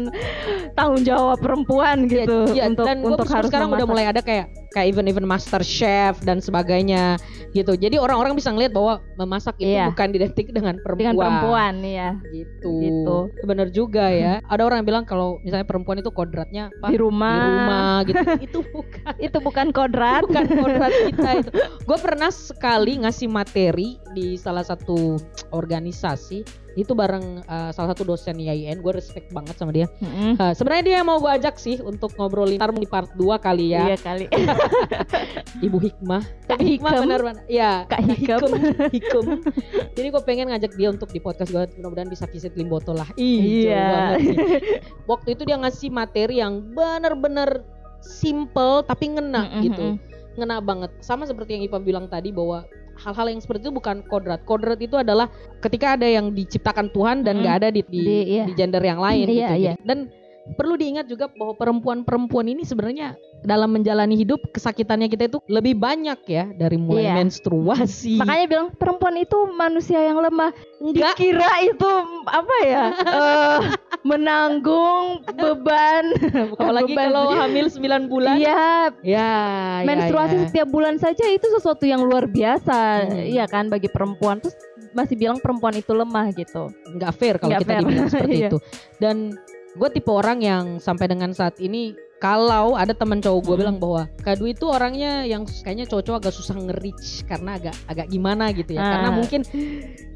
tanggung 0.74 1.04
jawab 1.04 1.38
perempuan 1.38 2.06
gitu 2.06 2.52
Iya, 2.52 2.70
untuk 2.70 2.86
dan 2.86 2.98
untuk 3.02 3.26
harus 3.26 3.48
sekarang 3.48 3.70
udah 3.70 3.80
memasak. 3.80 3.92
mulai 3.92 4.06
ada 4.06 4.22
kayak 4.22 4.46
kayak 4.70 4.88
event-event 4.92 5.26
master 5.26 5.62
chef 5.62 6.20
dan 6.22 6.38
sebagainya 6.38 7.18
gitu. 7.52 7.74
Jadi 7.74 7.98
orang-orang 7.98 8.36
bisa 8.36 8.52
ngeliat 8.52 8.70
bahwa 8.70 9.00
memasak 9.16 9.58
itu 9.58 9.74
Iya. 9.74 9.90
bukan 9.90 10.08
identik 10.12 10.48
dengan 10.52 10.78
perempuan. 10.78 10.98
dengan 11.00 11.16
perempuan 11.18 11.74
ya 11.82 12.10
Gitu. 12.30 12.72
Gitu. 12.78 13.18
Bener 13.44 13.68
juga 13.70 14.06
ya. 14.14 14.38
Ada 14.44 14.62
orang 14.62 14.84
yang 14.84 14.88
bilang 14.88 15.04
kalau 15.04 15.42
misalnya 15.42 15.66
perempuan 15.66 15.98
itu 15.98 16.12
kodratnya 16.12 16.70
apa? 16.70 16.88
di 16.88 16.98
rumah, 16.98 17.34
Di 17.34 17.50
rumah 17.50 17.96
gitu. 18.04 18.22
itu 18.46 18.60
bukan 18.70 19.14
itu 19.18 19.38
bukan 19.40 19.66
kodrat 19.70 19.87
bukan 19.90 20.46
kodrat 20.48 20.94
kita 21.08 21.30
itu. 21.40 21.50
Gue 21.84 21.98
pernah 21.98 22.30
sekali 22.30 23.00
ngasih 23.00 23.28
materi 23.28 23.96
di 24.12 24.36
salah 24.36 24.64
satu 24.64 25.16
organisasi 25.50 26.44
itu 26.78 26.94
bareng 26.94 27.42
uh, 27.42 27.74
salah 27.74 27.90
satu 27.90 28.06
dosen 28.06 28.38
IAIN 28.38 28.86
gue 28.86 28.94
respect 28.94 29.34
banget 29.34 29.58
sama 29.58 29.74
dia 29.74 29.90
Mm-mm. 29.98 30.38
Uh, 30.38 30.54
sebenarnya 30.54 30.86
dia 30.86 31.00
mau 31.02 31.18
gue 31.18 31.32
ajak 31.34 31.58
sih 31.58 31.82
untuk 31.82 32.14
ngobrolin 32.14 32.62
ntar 32.62 32.70
di 32.70 32.86
part 32.86 33.10
2 33.18 33.26
kali 33.42 33.74
ya 33.74 33.90
Iya 33.90 33.98
kali. 33.98 34.26
Ibu 35.66 35.74
Hikmah 35.82 36.22
Kak 36.46 36.62
Hikmah 36.62 36.92
Hikem. 36.94 37.02
bener 37.02 37.22
bener 37.26 37.38
ya 37.50 37.82
Kak 37.90 38.06
Hikem. 38.06 38.42
Hikem 38.94 39.26
jadi 39.98 40.08
gue 40.08 40.22
pengen 40.22 40.54
ngajak 40.54 40.78
dia 40.78 40.94
untuk 40.94 41.10
di 41.10 41.18
podcast 41.18 41.50
gue 41.50 41.66
mudah-mudahan 41.82 42.14
bisa 42.14 42.30
visit 42.30 42.54
Limboto 42.54 42.94
lah 42.94 43.10
Iya. 43.18 44.22
sih. 44.22 44.38
waktu 45.10 45.34
itu 45.34 45.50
dia 45.50 45.58
ngasih 45.58 45.90
materi 45.90 46.46
yang 46.46 46.62
bener-bener 46.78 47.66
simple 48.02 48.84
tapi 48.84 49.14
ngena 49.14 49.48
Mm-mm, 49.50 49.64
gitu 49.64 49.86
mm-mm. 49.96 50.36
ngena 50.38 50.58
banget 50.60 50.92
sama 51.02 51.26
seperti 51.26 51.58
yang 51.58 51.64
Ipa 51.66 51.78
bilang 51.78 52.06
tadi 52.06 52.30
bahwa 52.30 52.64
hal-hal 52.98 53.30
yang 53.30 53.42
seperti 53.42 53.70
itu 53.70 53.74
bukan 53.74 54.02
kodrat 54.06 54.42
kodrat 54.44 54.82
itu 54.82 54.98
adalah 54.98 55.30
ketika 55.62 55.94
ada 55.94 56.06
yang 56.10 56.34
diciptakan 56.34 56.90
Tuhan 56.90 57.22
dan 57.22 57.42
nggak 57.42 57.56
ada 57.62 57.70
di 57.70 57.82
di, 57.86 58.02
Di- 58.02 58.26
iya. 58.38 58.46
di 58.46 58.54
gender 58.54 58.82
yang 58.82 58.98
lain 58.98 59.26
Iya, 59.26 59.34
gitu. 59.34 59.54
Jadi- 59.54 59.86
dan 59.86 60.00
perlu 60.54 60.74
diingat 60.74 61.06
juga 61.06 61.28
bahwa 61.30 61.54
perempuan-perempuan 61.54 62.48
ini 62.48 62.62
sebenarnya 62.62 63.14
dalam 63.40 63.70
menjalani 63.70 64.16
hidup 64.16 64.40
kesakitannya 64.50 65.08
kita 65.08 65.28
itu 65.28 65.38
lebih 65.46 65.76
banyak 65.76 66.18
ya 66.26 66.48
dari 66.50 66.76
mulai 66.76 67.06
Iya. 67.06 67.14
menstruasi 67.18 68.18
Makanya 68.18 68.46
bilang 68.46 68.68
perempuan 68.72 69.16
itu 69.16 69.38
manusia 69.52 70.00
yang 70.00 70.18
lemah. 70.18 70.50
enggak 70.78 71.14
Dikira 71.16 71.52
itu 71.64 71.92
apa 72.24 72.56
ya? 72.64 72.84
eh, 72.94 73.60
menanggung 74.04 75.06
beban. 75.30 76.06
Apalagi 76.54 76.92
beban 76.92 77.10
kalau 77.10 77.34
hamil 77.36 77.66
9 77.68 78.08
bulan 78.08 78.36
Iya, 78.38 78.66
ya 79.02 79.32
menstruasi 79.84 80.34
ya, 80.34 80.40
ya. 80.40 80.46
setiap 80.48 80.68
bulan 80.68 80.96
saja 80.98 81.26
itu 81.28 81.46
sesuatu 81.52 81.84
yang 81.84 82.02
luar 82.02 82.26
biasa, 82.26 82.78
Hmm. 83.08 83.22
iya 83.24 83.46
kan 83.46 83.68
bagi 83.68 83.88
perempuan. 83.88 84.40
Terus 84.40 84.56
masih 84.92 85.14
bilang 85.16 85.38
perempuan 85.38 85.74
itu 85.74 85.92
lemah 85.92 86.30
gitu. 86.32 86.70
nggak 86.90 87.12
fair 87.14 87.36
kalau 87.38 87.52
Nggak 87.52 87.62
kita 87.62 87.70
fair. 87.70 87.82
dibilang 87.84 88.08
seperti 88.08 88.36
Iya. 88.40 88.50
itu 88.50 88.58
dan 88.98 89.18
gue 89.78 89.90
tipe 89.90 90.10
orang 90.10 90.42
yang 90.42 90.66
sampai 90.78 91.06
dengan 91.06 91.32
saat 91.32 91.58
ini 91.58 91.94
kalau 92.18 92.74
ada 92.74 92.98
teman 92.98 93.22
cowok 93.22 93.42
gue 93.44 93.54
Mm. 93.54 93.62
bilang 93.62 93.78
bahwa 93.78 94.04
Kadu 94.20 94.50
itu 94.50 94.66
orangnya 94.66 95.22
yang 95.22 95.46
kayaknya 95.46 95.86
cowok-cowok 95.86 96.18
agak 96.20 96.34
susah 96.34 96.58
nge-reach 96.58 97.22
karena 97.24 97.56
agak 97.56 97.78
agak 97.86 98.10
gimana 98.10 98.50
gitu 98.52 98.74
ya 98.74 98.82
karena 98.82 99.10
Ah. 99.10 99.16
mungkin 99.16 99.42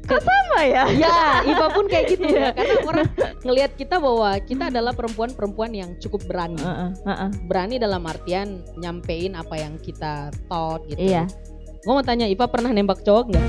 Sama 0.02 0.58
ya? 0.66 0.84
ya 1.06 1.14
Iva 1.46 1.70
pun 1.70 1.86
kayak 1.86 2.06
gitu 2.10 2.26
Iya. 2.26 2.42
ya 2.42 2.48
karena 2.52 2.74
orang 2.82 3.06
ngelihat 3.46 3.72
kita 3.78 3.96
bahwa 3.96 4.34
kita 4.42 4.64
adalah 4.66 4.90
perempuan-perempuan 4.92 5.70
yang 5.70 5.90
cukup 5.96 6.26
berani 6.26 6.58
Heeh, 6.58 6.90
heeh. 7.06 7.30
berani 7.46 7.78
dalam 7.78 8.02
artian 8.02 8.48
nyampein 8.76 9.38
apa 9.38 9.54
yang 9.54 9.78
kita 9.78 10.34
thought 10.50 10.82
gitu 10.90 10.98
Iya. 10.98 11.30
gue 11.78 11.92
mau 11.92 12.02
tanya 12.02 12.26
Iva 12.26 12.50
pernah 12.50 12.74
nembak 12.74 13.06
cowok 13.06 13.24
nggak 13.30 13.46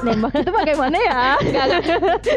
nembak 0.00 0.32
itu 0.36 0.50
bagaimana 0.60 0.96
ya? 0.96 1.22
Nggak, 1.38 1.64
nggak. 1.66 1.82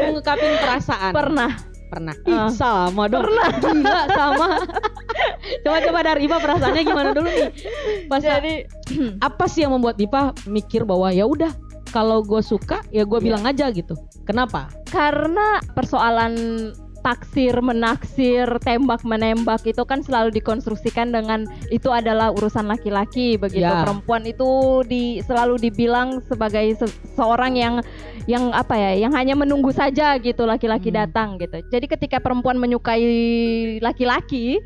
ngungkapin 0.10 0.52
perasaan 0.58 1.14
Pernah. 1.14 1.52
pernah 1.88 2.16
Ih, 2.24 2.32
Ah. 2.32 2.48
sama 2.48 3.04
dong 3.06 3.28
gila 3.60 4.08
sama 4.10 4.64
coba-coba 5.60 6.00
dari 6.06 6.24
Ipa 6.24 6.40
perasaannya 6.40 6.84
gimana 6.84 7.12
dulu 7.12 7.28
nih 7.28 7.52
pas 8.08 8.24
Jadi 8.24 8.64
apa 9.20 9.44
sih 9.44 9.62
yang 9.62 9.76
membuat 9.76 10.00
Ipa 10.00 10.32
mikir 10.48 10.88
bahwa 10.88 11.12
ya 11.12 11.28
udah 11.28 11.52
kalau 11.92 12.24
gue 12.24 12.40
suka 12.40 12.80
ya 12.90 13.04
gue 13.04 13.20
Iya. 13.20 13.26
bilang 13.28 13.44
aja 13.44 13.66
gitu 13.70 14.00
kenapa 14.24 14.72
karena 14.88 15.60
persoalan 15.76 16.34
taksir 17.02 17.58
menaksir 17.60 18.46
tembak 18.62 19.02
menembak 19.02 19.66
itu 19.66 19.82
kan 19.84 20.00
selalu 20.00 20.30
dikonstruksikan 20.32 21.10
dengan 21.10 21.44
itu 21.68 21.90
adalah 21.90 22.30
urusan 22.32 22.66
laki-laki 22.66 23.36
begitu 23.36 23.66
Ya. 23.66 23.82
perempuan 23.82 24.24
itu 24.24 24.48
di 24.86 25.20
selalu 25.22 25.58
dibilang 25.60 26.22
sebagai 26.24 26.78
se- 26.78 26.94
seorang 27.14 27.54
yang 27.54 27.76
yang 28.26 28.54
apa 28.54 28.78
ya 28.78 28.92
yang 29.02 29.14
hanya 29.14 29.34
menunggu 29.34 29.74
saja 29.74 30.14
gitu 30.18 30.46
laki-laki 30.46 30.90
Hmm. 30.90 31.00
datang 31.02 31.30
gitu 31.38 31.58
jadi 31.68 31.86
ketika 31.90 32.18
perempuan 32.18 32.56
menyukai 32.56 33.02
laki-laki 33.80 34.62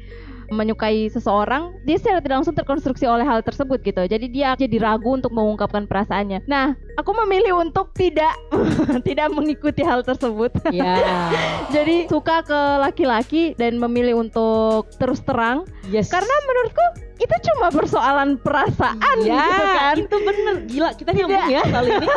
menyukai 0.51 1.09
seseorang 1.09 1.73
dia 1.85 1.97
secara 1.97 2.21
tidak 2.21 2.43
langsung 2.43 2.55
terkonstruksi 2.57 3.05
oleh 3.05 3.25
hal 3.25 3.41
tersebut 3.41 3.81
gitu. 3.81 4.03
Jadi 4.05 4.25
dia 4.29 4.53
jadi 4.57 4.77
ragu 4.81 5.13
untuk 5.13 5.33
mengungkapkan 5.33 5.85
perasaannya. 5.89 6.45
Nah 6.45 6.77
aku 6.95 7.11
memilih 7.25 7.59
untuk 7.59 7.91
tidak 7.93 8.33
tidak 9.07 9.31
mengikuti 9.31 9.81
hal 9.81 10.01
tersebut. 10.01 10.51
Ya. 10.71 10.99
Jadi 11.75 12.07
suka 12.07 12.41
ke 12.45 12.59
laki-laki 12.79 13.53
dan 13.59 13.77
memilih 13.79 14.21
untuk 14.23 14.87
terus 14.97 15.19
terang. 15.23 15.67
Yes. 15.91 16.09
Karena 16.09 16.31
menurutku 16.47 16.85
itu 17.15 17.35
cuma 17.47 17.67
persoalan 17.69 18.35
perasaan 18.35 19.17
ya 19.21 19.39
gitu 19.39 19.63
kan? 19.71 19.95
itu 19.97 20.17
bener. 20.19 20.55
Gila 20.67 20.89
kita 20.93 21.09
nyambung 21.11 21.47
ya 21.47 21.61
kali 21.63 21.89
ini. 21.93 22.07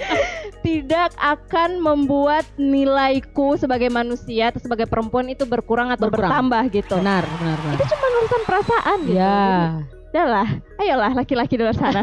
Tidak 0.66 1.10
akan 1.14 1.70
membuat 1.78 2.42
nilaiku 2.56 3.54
sebagai 3.54 3.88
manusia 3.88 4.50
atau 4.50 4.58
sebagai 4.58 4.84
perempuan 4.84 5.28
itu 5.28 5.44
berkurang 5.44 5.88
atau 5.88 6.08
Berkurang. 6.08 6.30
bertambah 6.50 6.62
gitu. 6.72 6.96
Benar 6.98 7.22
benar 7.38 7.58
benar. 7.58 7.74
Itu 7.76 7.84
cuma 7.86 8.06
urusan 8.10 8.42
perasaan 8.42 8.98
gitu. 9.04 9.16
Ya 9.16 9.40
Udah 10.14 10.26
lah, 10.30 10.48
ayolah 10.78 11.10
laki-laki 11.12 11.58
di 11.58 11.66
luar 11.66 11.74
sana. 11.74 11.98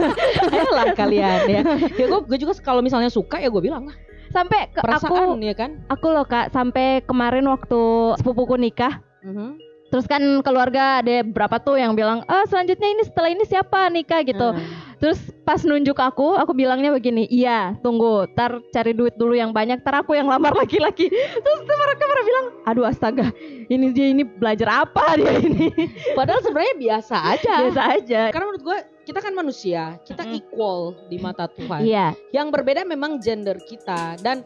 ayolah 0.54 0.94
kalian 0.94 1.40
ya. 1.50 1.62
Ya 1.94 2.06
gue 2.06 2.20
gue 2.22 2.38
juga 2.38 2.54
kalau 2.62 2.78
misalnya 2.80 3.10
suka 3.10 3.38
ya 3.38 3.50
gue 3.50 3.58
bilang 3.58 3.82
lah. 3.86 3.96
Sampai 4.30 4.70
ke 4.70 4.78
perasaan 4.78 5.34
aku, 5.34 5.42
ya 5.42 5.54
kan? 5.56 5.70
Aku 5.88 6.06
loh 6.06 6.22
kak, 6.22 6.52
sampai 6.52 7.02
kemarin 7.02 7.48
waktu 7.48 7.80
sepupuku 8.14 8.54
nikah, 8.56 9.02
Mhm. 9.26 9.58
Terus 9.88 10.04
kan 10.08 10.20
keluarga 10.44 11.00
ada 11.00 11.24
berapa 11.24 11.56
tuh 11.60 11.80
yang 11.80 11.92
bilang, 11.96 12.24
ah 12.28 12.44
selanjutnya 12.48 12.88
ini 12.92 13.02
setelah 13.04 13.30
ini 13.32 13.44
siapa 13.44 13.88
nikah 13.92 14.20
gitu. 14.24 14.52
Hmm. 14.52 14.87
Terus 14.98 15.18
pas 15.42 15.62
nunjuk 15.62 15.94
aku, 15.94 16.34
aku 16.34 16.50
bilangnya 16.52 16.90
begini, 16.90 17.24
iya 17.26 17.78
tunggu, 17.80 18.26
tar 18.34 18.58
cari 18.70 18.90
duit 18.90 19.14
dulu 19.14 19.32
yang 19.32 19.50
banyak, 19.50 19.78
tar 19.80 20.02
aku 20.02 20.12
yang 20.12 20.26
lamar 20.26 20.50
laki-laki. 20.60 21.06
Terus 21.10 21.60
mereka 21.62 22.02
pada 22.02 22.22
bilang, 22.22 22.46
aduh 22.66 22.84
astaga, 22.84 23.26
ini 23.66 23.90
dia 23.90 24.10
ini 24.10 24.26
belajar 24.26 24.84
apa 24.84 25.14
dia 25.18 25.38
ini? 25.38 25.70
padahal 26.12 26.42
sebenarnya 26.42 26.74
biasa 26.76 27.16
aja 27.30 27.54
Biasa 27.64 27.82
aja. 27.94 28.20
karena 28.28 28.44
menurut 28.44 28.64
gue 28.64 28.78
kita 29.04 29.20
kan 29.20 29.32
manusia 29.32 29.96
kita 30.02 30.20
equal 30.28 30.92
di 31.06 31.16
mata 31.16 31.48
Tuhan 31.48 31.80
Iya, 31.80 32.12
yang 32.30 32.50
berbeda 32.50 32.84
memang 32.84 33.16
gender 33.18 33.56
kita 33.62 34.18
dan 34.18 34.42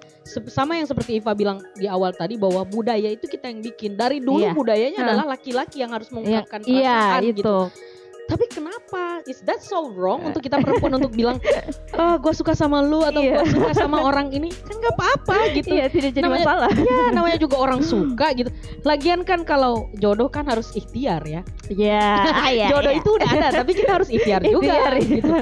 sama 0.46 0.76
yang 0.76 0.86
seperti 0.86 1.18
Iva 1.18 1.32
bilang 1.32 1.58
di 1.74 1.86
awal 1.86 2.12
tadi 2.12 2.36
bahwa 2.36 2.62
budaya 2.62 3.08
itu 3.08 3.26
kita 3.26 3.48
yang 3.48 3.58
bikin 3.58 3.96
dari 3.96 4.18
dulu 4.18 4.42
Iya. 4.42 4.52
budayanya 4.52 5.00
Hah. 5.00 5.06
adalah 5.08 5.26
laki-laki 5.32 5.80
yang 5.80 5.90
harus 5.90 6.06
iya, 6.06 6.14
mengungkapkan 6.14 6.60
iya 6.62 6.94
perasaan 6.94 7.22
itu. 7.24 7.34
gitu 7.34 7.58
tapi 8.24 8.46
kenapa 8.46 9.02
is 9.24 9.42
that 9.42 9.58
so 9.58 9.90
wrong 9.92 10.22
untuk 10.22 10.40
kita 10.40 10.56
perempuan 10.56 10.94
untuk 10.94 11.12
bilang 11.12 11.36
ah 11.98 12.16
gue 12.16 12.32
suka 12.32 12.52
sama 12.52 12.80
lu 12.80 13.02
atau 13.02 13.20
Iya. 13.20 13.42
gue 13.42 13.52
suka 13.52 13.72
sama 13.76 14.00
orang 14.00 14.30
ini 14.30 14.48
kan 14.48 14.76
nggak 14.76 14.94
apa-apa 14.94 15.36
gitu 15.52 15.68
Iya, 15.70 15.86
tidak 15.86 16.10
jadi 16.12 16.24
Namanya- 16.24 16.46
masalah. 16.46 16.70
ya 16.72 16.98
namanya 17.10 17.38
juga 17.38 17.56
orang 17.56 17.80
suka 17.80 18.26
gitu 18.32 18.50
lagian 18.82 19.22
kan 19.22 19.42
kalau 19.42 19.90
jodoh 19.96 20.26
kan 20.26 20.46
harus 20.46 20.72
ikhtiar 20.72 21.20
ya 21.22 21.42
Iya, 21.68 22.04
ah, 22.28 22.48
iya, 22.54 22.66
jodoh 22.68 22.92
iya. 22.92 23.00
itu 23.00 23.08
udah 23.10 23.28
ada 23.30 23.48
tapi 23.54 23.70
kita 23.72 23.90
harus 23.92 24.08
ikhtiar 24.08 24.40
juga 24.42 24.72
Ikhtiar, 24.72 24.92
iya. 24.94 25.08
gitu 25.12 25.32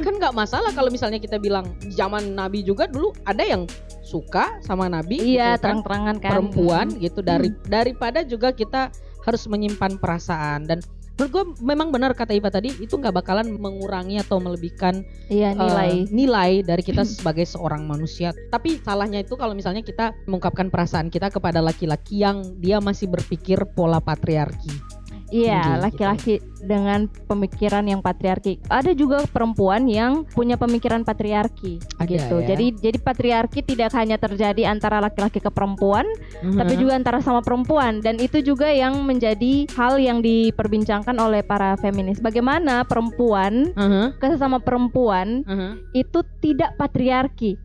kan 0.00 0.12
nggak 0.16 0.34
masalah 0.34 0.70
kalau 0.70 0.88
misalnya 0.88 1.16
kita 1.16 1.36
bilang 1.36 1.64
zaman 1.88 2.34
nabi 2.34 2.60
juga 2.60 2.84
dulu 2.84 3.12
ada 3.24 3.42
yang 3.42 3.64
suka 4.00 4.58
sama 4.60 4.90
nabi 4.90 5.22
Iya, 5.36 5.54
gitu 5.54 5.62
kan, 5.62 5.62
terang-terangan 5.62 6.16
kan. 6.18 6.30
perempuan 6.34 6.86
gitu 6.96 7.20
dari 7.20 7.54
daripada 7.64 8.20
juga 8.22 8.50
kita 8.50 8.90
harus 9.20 9.44
menyimpan 9.46 10.00
perasaan 10.00 10.64
dan 10.64 10.80
menurut 11.20 11.32
gue 11.36 11.44
memang 11.60 11.92
benar 11.92 12.16
kata 12.16 12.32
Iva 12.32 12.48
tadi 12.48 12.72
itu 12.80 12.96
nggak 12.96 13.12
bakalan 13.12 13.60
mengurangi 13.60 14.16
atau 14.16 14.40
melebihkan 14.40 15.04
Iya, 15.28 15.52
nilai. 15.52 16.08
eh, 16.08 16.08
nilai 16.08 16.50
dari 16.64 16.80
kita 16.80 17.04
sebagai 17.20 17.44
seorang 17.44 17.84
manusia 17.84 18.32
tapi 18.48 18.80
salahnya 18.80 19.20
itu 19.20 19.36
kalau 19.36 19.52
misalnya 19.52 19.84
kita 19.84 20.16
mengungkapkan 20.24 20.72
perasaan 20.72 21.12
kita 21.12 21.28
kepada 21.28 21.60
laki-laki 21.60 22.24
yang 22.24 22.56
dia 22.56 22.80
masih 22.80 23.12
berpikir 23.12 23.60
pola 23.76 24.00
patriarki 24.00 24.72
Iya, 25.30 25.78
laki-laki 25.78 26.42
dengan 26.60 27.06
pemikiran 27.24 27.86
yang 27.86 28.02
patriarki. 28.02 28.58
Ada 28.66 28.92
juga 28.92 29.24
perempuan 29.24 29.86
yang 29.86 30.26
punya 30.26 30.58
pemikiran 30.58 31.06
patriarki 31.06 31.78
Ada 31.96 32.06
gitu. 32.10 32.36
ya. 32.42 32.46
Jadi 32.52 32.66
jadi 32.76 32.98
patriarki 32.98 33.60
tidak 33.62 33.94
hanya 33.94 34.18
terjadi 34.18 34.66
antara 34.66 34.98
laki-laki 34.98 35.38
ke 35.38 35.48
perempuan, 35.48 36.04
tapi 36.42 36.74
Mhm. 36.76 36.80
juga 36.82 36.92
antara 36.98 37.18
sama 37.22 37.40
perempuan 37.40 38.02
dan 38.02 38.18
itu 38.18 38.42
juga 38.42 38.68
yang 38.68 39.06
menjadi 39.06 39.70
hal 39.72 39.96
yang 39.96 40.18
diperbincangkan 40.20 41.16
oleh 41.16 41.40
para 41.40 41.78
feminis. 41.78 42.18
Bagaimana 42.18 42.84
perempuan 42.84 43.72
Mhm, 43.72 44.18
ke 44.18 44.26
sesama 44.34 44.58
perempuan 44.60 45.46
mhm. 45.46 45.94
itu 45.94 46.20
tidak 46.42 46.76
patriarki. 46.76 47.56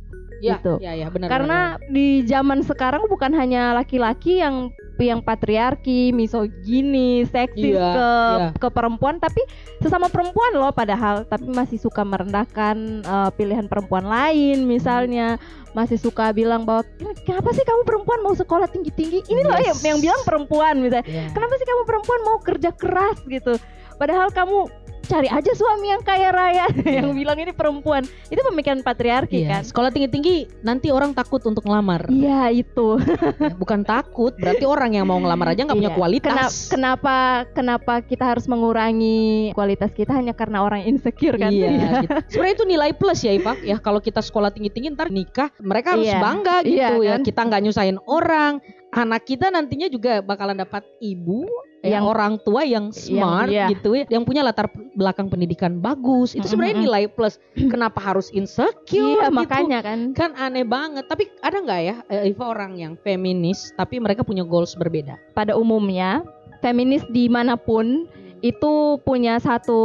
Ya, 0.44 0.60
Gitu. 0.60 0.84
ya, 0.84 0.92
ya, 0.94 1.08
benar. 1.08 1.32
Karena 1.32 1.60
di 1.88 2.22
zaman 2.28 2.60
sekarang 2.62 3.08
bukan 3.08 3.32
hanya 3.34 3.72
laki-laki 3.72 4.44
yang 4.44 4.68
yang 5.04 5.20
patriarki, 5.20 6.16
misogini, 6.16 7.28
seksis 7.28 7.76
Iya, 7.76 7.92
ke 7.92 8.08
iya. 8.08 8.48
ke 8.56 8.68
perempuan, 8.72 9.20
tapi 9.20 9.44
sesama 9.82 10.08
perempuan 10.08 10.56
loh 10.56 10.72
padahal, 10.72 11.28
tapi 11.28 11.52
masih 11.52 11.76
suka 11.76 12.08
merendahkan 12.08 12.76
eh, 13.04 13.30
pilihan 13.36 13.68
perempuan 13.68 14.08
lain, 14.08 14.64
misalnya 14.64 15.36
masih 15.76 16.00
suka 16.00 16.32
bilang 16.32 16.64
bahwa 16.64 16.88
kenapa 17.28 17.52
sih 17.52 17.66
kamu 17.68 17.84
perempuan 17.84 18.24
mau 18.24 18.32
sekolah 18.32 18.72
tinggi-tinggi? 18.72 19.28
Ini 19.28 19.42
loh 19.44 19.60
yang, 19.60 19.76
Yes. 19.76 19.84
yang 19.84 20.00
bilang 20.00 20.22
perempuan 20.24 20.80
misalnya. 20.80 21.04
Ya. 21.04 21.28
Kenapa 21.36 21.54
sih 21.60 21.68
kamu 21.68 21.82
perempuan 21.84 22.20
mau 22.24 22.38
kerja 22.40 22.72
keras 22.72 23.20
gitu? 23.28 23.60
Padahal 24.00 24.32
kamu 24.32 24.72
cari 25.06 25.28
aja 25.28 25.52
suami 25.52 25.88
yang 25.88 26.02
kaya 26.02 26.30
raya 26.30 26.66
yang 26.98 27.12
bilang 27.12 27.38
ini 27.38 27.52
perempuan. 27.52 28.02
Itu 28.28 28.42
pemikiran 28.44 28.82
patriarki 28.82 29.42
Iya, 29.42 29.50
kan. 29.52 29.62
sekolah 29.64 29.90
tinggi-tinggi 29.90 30.62
nanti 30.62 30.90
orang 30.90 31.12
takut 31.12 31.40
untuk 31.42 31.64
ngelamar. 31.64 32.06
Iya 32.08 32.50
itu. 32.52 32.98
Ya, 33.38 33.54
bukan 33.54 33.82
takut, 33.82 34.34
berarti 34.36 34.64
orang 34.64 34.94
yang 34.94 35.06
mau 35.06 35.18
ngelamar 35.18 35.52
aja 35.52 35.64
nggak 35.64 35.78
punya 35.78 35.92
Iya. 35.92 35.98
kualitas. 35.98 36.34
Kena- 36.34 36.52
kenapa 36.68 37.16
kenapa 37.52 37.94
kita 38.02 38.26
harus 38.26 38.46
mengurangi 38.46 39.52
kualitas 39.52 39.92
kita 39.92 40.12
hanya 40.12 40.34
karena 40.34 40.60
orang 40.60 40.84
insecure 40.84 41.36
kan? 41.36 41.50
Iya, 41.50 42.02
gitu. 42.02 42.16
Sebenarnya 42.32 42.56
itu 42.56 42.66
nilai 42.66 42.92
plus 42.92 43.22
ya, 43.22 43.32
Ipak. 43.32 43.62
Ya 43.62 43.78
kalau 43.78 44.00
kita 44.00 44.20
sekolah 44.20 44.50
tinggi-tinggi 44.50 44.92
ntar 44.92 45.10
nikah, 45.10 45.54
mereka 45.60 45.94
harus 45.94 46.08
Iya. 46.08 46.20
bangga 46.20 46.58
gitu 46.62 46.76
Iya, 46.76 46.90
ya. 47.00 47.12
kan? 47.14 47.22
Kita 47.24 47.42
nggak 47.44 47.62
nyusahin 47.62 47.98
orang. 48.04 48.54
Anak 48.96 49.28
kita 49.28 49.52
nantinya 49.52 49.92
juga 49.92 50.24
bakalan 50.24 50.56
dapat 50.56 50.88
ibu 51.04 51.44
yang 51.84 52.02
Yang- 52.02 52.08
orang 52.08 52.34
tua 52.42 52.62
yang 52.64 52.86
smart 52.96 53.52
iya. 53.52 53.68
gitu 53.70 53.94
ya, 53.94 54.08
yang 54.08 54.24
punya 54.24 54.42
latar 54.42 54.72
belakang 54.96 55.28
pendidikan 55.28 55.84
bagus. 55.84 56.32
Itu 56.34 56.48
sebenarnya 56.48 56.80
nilai 56.82 57.04
plus. 57.12 57.38
Kenapa 57.74 58.00
harus 58.00 58.32
insecure? 58.32 59.20
Iya 59.20 59.30
gitu? 59.30 59.36
makanya 59.36 59.80
kan. 59.84 60.00
Kan 60.16 60.32
aneh 60.40 60.64
banget. 60.64 61.06
Tapi 61.12 61.28
ada 61.44 61.60
nggak 61.60 61.82
ya, 61.84 61.96
eh, 62.08 62.32
Iva 62.32 62.56
orang 62.56 62.80
yang 62.80 62.94
feminis, 63.04 63.76
tapi 63.76 64.00
mereka 64.00 64.24
punya 64.24 64.48
goals 64.48 64.74
berbeda? 64.80 65.20
Pada 65.36 65.60
umumnya 65.60 66.24
feminis 66.64 67.04
di 67.12 67.28
mana 67.28 67.60
pun 67.60 68.08
itu 68.46 69.02
punya 69.02 69.42
satu 69.42 69.82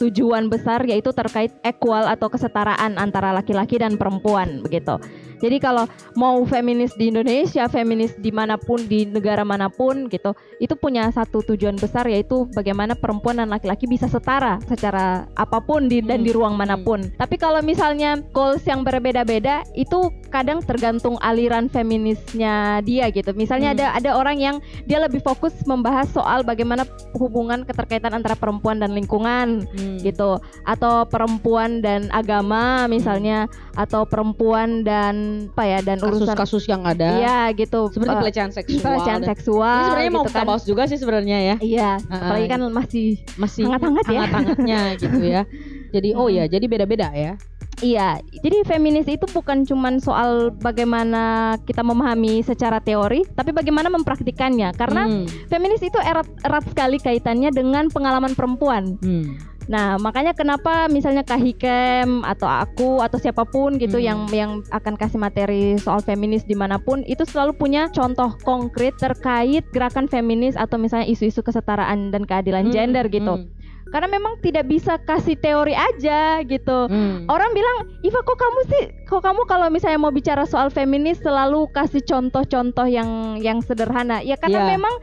tujuan 0.00 0.48
besar 0.48 0.80
yaitu 0.88 1.12
terkait 1.12 1.52
equal 1.60 2.08
atau 2.08 2.32
kesetaraan 2.32 2.96
antara 2.96 3.28
laki-laki 3.36 3.76
dan 3.76 4.00
perempuan 4.00 4.64
begitu. 4.64 4.96
Jadi 5.42 5.56
kalau 5.58 5.88
mau 6.14 6.42
feminis 6.46 6.94
di 6.98 7.10
Indonesia, 7.10 7.66
feminis 7.66 8.14
di 8.18 8.30
mana 8.30 8.58
pun 8.58 8.82
di 8.84 9.06
negara 9.08 9.42
mana 9.46 9.70
pun 9.72 10.06
gitu, 10.12 10.36
itu 10.60 10.74
punya 10.76 11.08
satu 11.10 11.42
tujuan 11.54 11.78
besar 11.78 12.06
yaitu 12.06 12.46
bagaimana 12.52 12.94
perempuan 12.98 13.40
dan 13.40 13.50
laki-laki 13.50 13.88
bisa 13.88 14.06
setara 14.06 14.58
secara 14.68 15.26
apa 15.34 15.58
pun 15.62 15.86
di, 15.88 16.04
dan 16.04 16.22
di 16.22 16.30
ruang 16.30 16.54
mana 16.58 16.76
pun. 16.78 17.06
Tapi 17.16 17.40
kalau 17.40 17.64
misalnya 17.64 18.20
goals 18.34 18.64
yang 18.68 18.84
berbeda-beda 18.84 19.64
itu 19.78 20.12
kadang 20.28 20.60
tergantung 20.60 21.14
aliran 21.22 21.70
feminisnya 21.70 22.82
dia 22.82 23.08
gitu. 23.10 23.32
Misalnya 23.32 23.72
Hmm. 23.72 23.78
ada 23.80 23.86
ada 23.96 24.10
orang 24.18 24.36
yang 24.36 24.56
dia 24.84 25.00
lebih 25.00 25.24
fokus 25.24 25.54
membahas 25.64 26.10
soal 26.10 26.44
bagaimana 26.44 26.84
hubungan 27.16 27.64
keterkaitan 27.64 28.12
antara 28.12 28.36
perempuan 28.36 28.82
dan 28.82 28.92
lingkungan 28.92 29.64
Hmm. 29.64 29.98
gitu 30.02 30.36
atau 30.68 31.06
perempuan 31.08 31.80
dan 31.80 32.10
agama 32.12 32.84
misalnya 32.90 33.46
atau 33.74 34.04
perempuan 34.04 34.84
dan 34.84 35.23
apa 35.50 35.62
ya 35.64 35.78
dan 35.80 35.96
urusan 35.98 36.26
Kasus-kasus 36.26 36.64
yang 36.66 36.82
ada. 36.82 37.08
iya 37.16 37.38
gitu 37.52 37.88
Seperti 37.88 38.10
eh, 38.10 38.20
pelecehan 38.20 38.50
seksual. 38.50 38.82
pelecehan 38.82 39.20
dan- 39.20 39.30
seksual 39.30 39.74
Ini 39.74 39.84
sebenarnya 39.86 40.10
mau 40.10 40.18
gitu 40.18 40.28
kita 40.28 40.38
kan. 40.38 40.46
bahas 40.46 40.64
juga 40.64 40.82
sih 40.84 40.98
sebenarnya 40.98 41.38
ya. 41.40 41.56
iya 41.60 41.90
Ah, 42.06 42.18
apalagi 42.24 42.46
kan 42.46 42.60
masih 42.68 43.06
Masih 43.34 43.62
Hangat-hangat 43.64 44.04
ya. 44.04 44.18
hangat-hangatnya 44.18 44.80
gitu 45.02 45.22
ya. 45.22 45.42
Jadi 45.90 46.08
oh 46.12 46.26
ya, 46.28 46.44
jadi 46.44 46.64
beda-beda 46.64 47.08
ya. 47.10 47.34
Iya, 47.76 48.08
jadi 48.32 48.62
feminis 48.64 49.04
itu 49.04 49.26
bukan 49.28 49.62
cuman 49.62 49.98
soal 49.98 50.54
bagaimana 50.54 51.22
kita 51.60 51.82
memahami 51.82 52.38
secara 52.40 52.78
teori, 52.78 53.26
tapi 53.28 53.50
bagaimana 53.50 53.90
mempraktikannya. 53.90 54.70
Karena 54.72 55.02
Hmm. 55.04 55.26
feminis 55.46 55.80
itu 55.80 55.98
erat 55.98 56.22
erat 56.40 56.62
sekali 56.64 56.96
kaitannya 56.96 57.50
dengan 57.50 57.86
pengalaman 57.88 58.32
perempuan. 58.32 58.94
Hmm. 58.96 59.34
Nah, 59.64 59.96
makanya 59.96 60.36
kenapa 60.36 60.86
misalnya 60.86 61.24
Kak 61.24 61.40
Hikem 61.40 62.20
atau 62.20 62.44
aku 62.44 63.00
atau 63.00 63.16
siapa 63.16 63.42
pun 63.44 63.80
gitu 63.80 63.96
Hmm. 63.96 64.04
yang 64.04 64.20
yang 64.28 64.50
akan 64.68 64.94
kasih 64.94 65.16
materi 65.16 65.80
soal 65.80 65.98
feminis 65.98 66.44
di 66.44 66.52
mana 66.52 66.76
pun 66.76 67.00
itu 67.04 67.24
selalu 67.24 67.56
punya 67.56 67.88
contoh 67.88 68.36
konkret 68.42 68.92
terkait 68.96 69.64
gerakan 69.72 70.04
feminis 70.04 70.52
atau 70.54 70.76
misalnya 70.76 71.08
isu-isu 71.08 71.40
kesetaraan 71.40 72.12
dan 72.12 72.22
keadilan 72.22 72.68
Hmm, 72.68 72.74
gender 72.74 73.08
gitu. 73.08 73.40
hmm, 73.40 73.48
Karena 73.84 74.10
memang 74.10 74.42
tidak 74.42 74.66
bisa 74.66 74.98
kasih 74.98 75.38
teori 75.38 75.70
aja 75.70 76.42
gitu. 76.42 76.88
hmm. 76.90 77.30
Orang 77.30 77.54
bilang, 77.54 77.76
Iva 78.00 78.20
kok 78.20 78.34
kamu 78.34 78.60
sih, 78.66 78.84
kok 79.06 79.22
kamu 79.22 79.46
kalau 79.46 79.70
misalnya 79.70 79.96
mau 79.96 80.10
bicara 80.10 80.44
soal 80.44 80.66
feminis 80.68 81.22
selalu 81.22 81.70
kasih 81.70 82.02
contoh-contoh 82.02 82.84
yang 82.84 83.38
yang 83.38 83.62
sederhana. 83.62 84.18
Ya 84.20 84.34
karena 84.34 84.60
Iya. 84.60 84.70
memang 84.74 84.94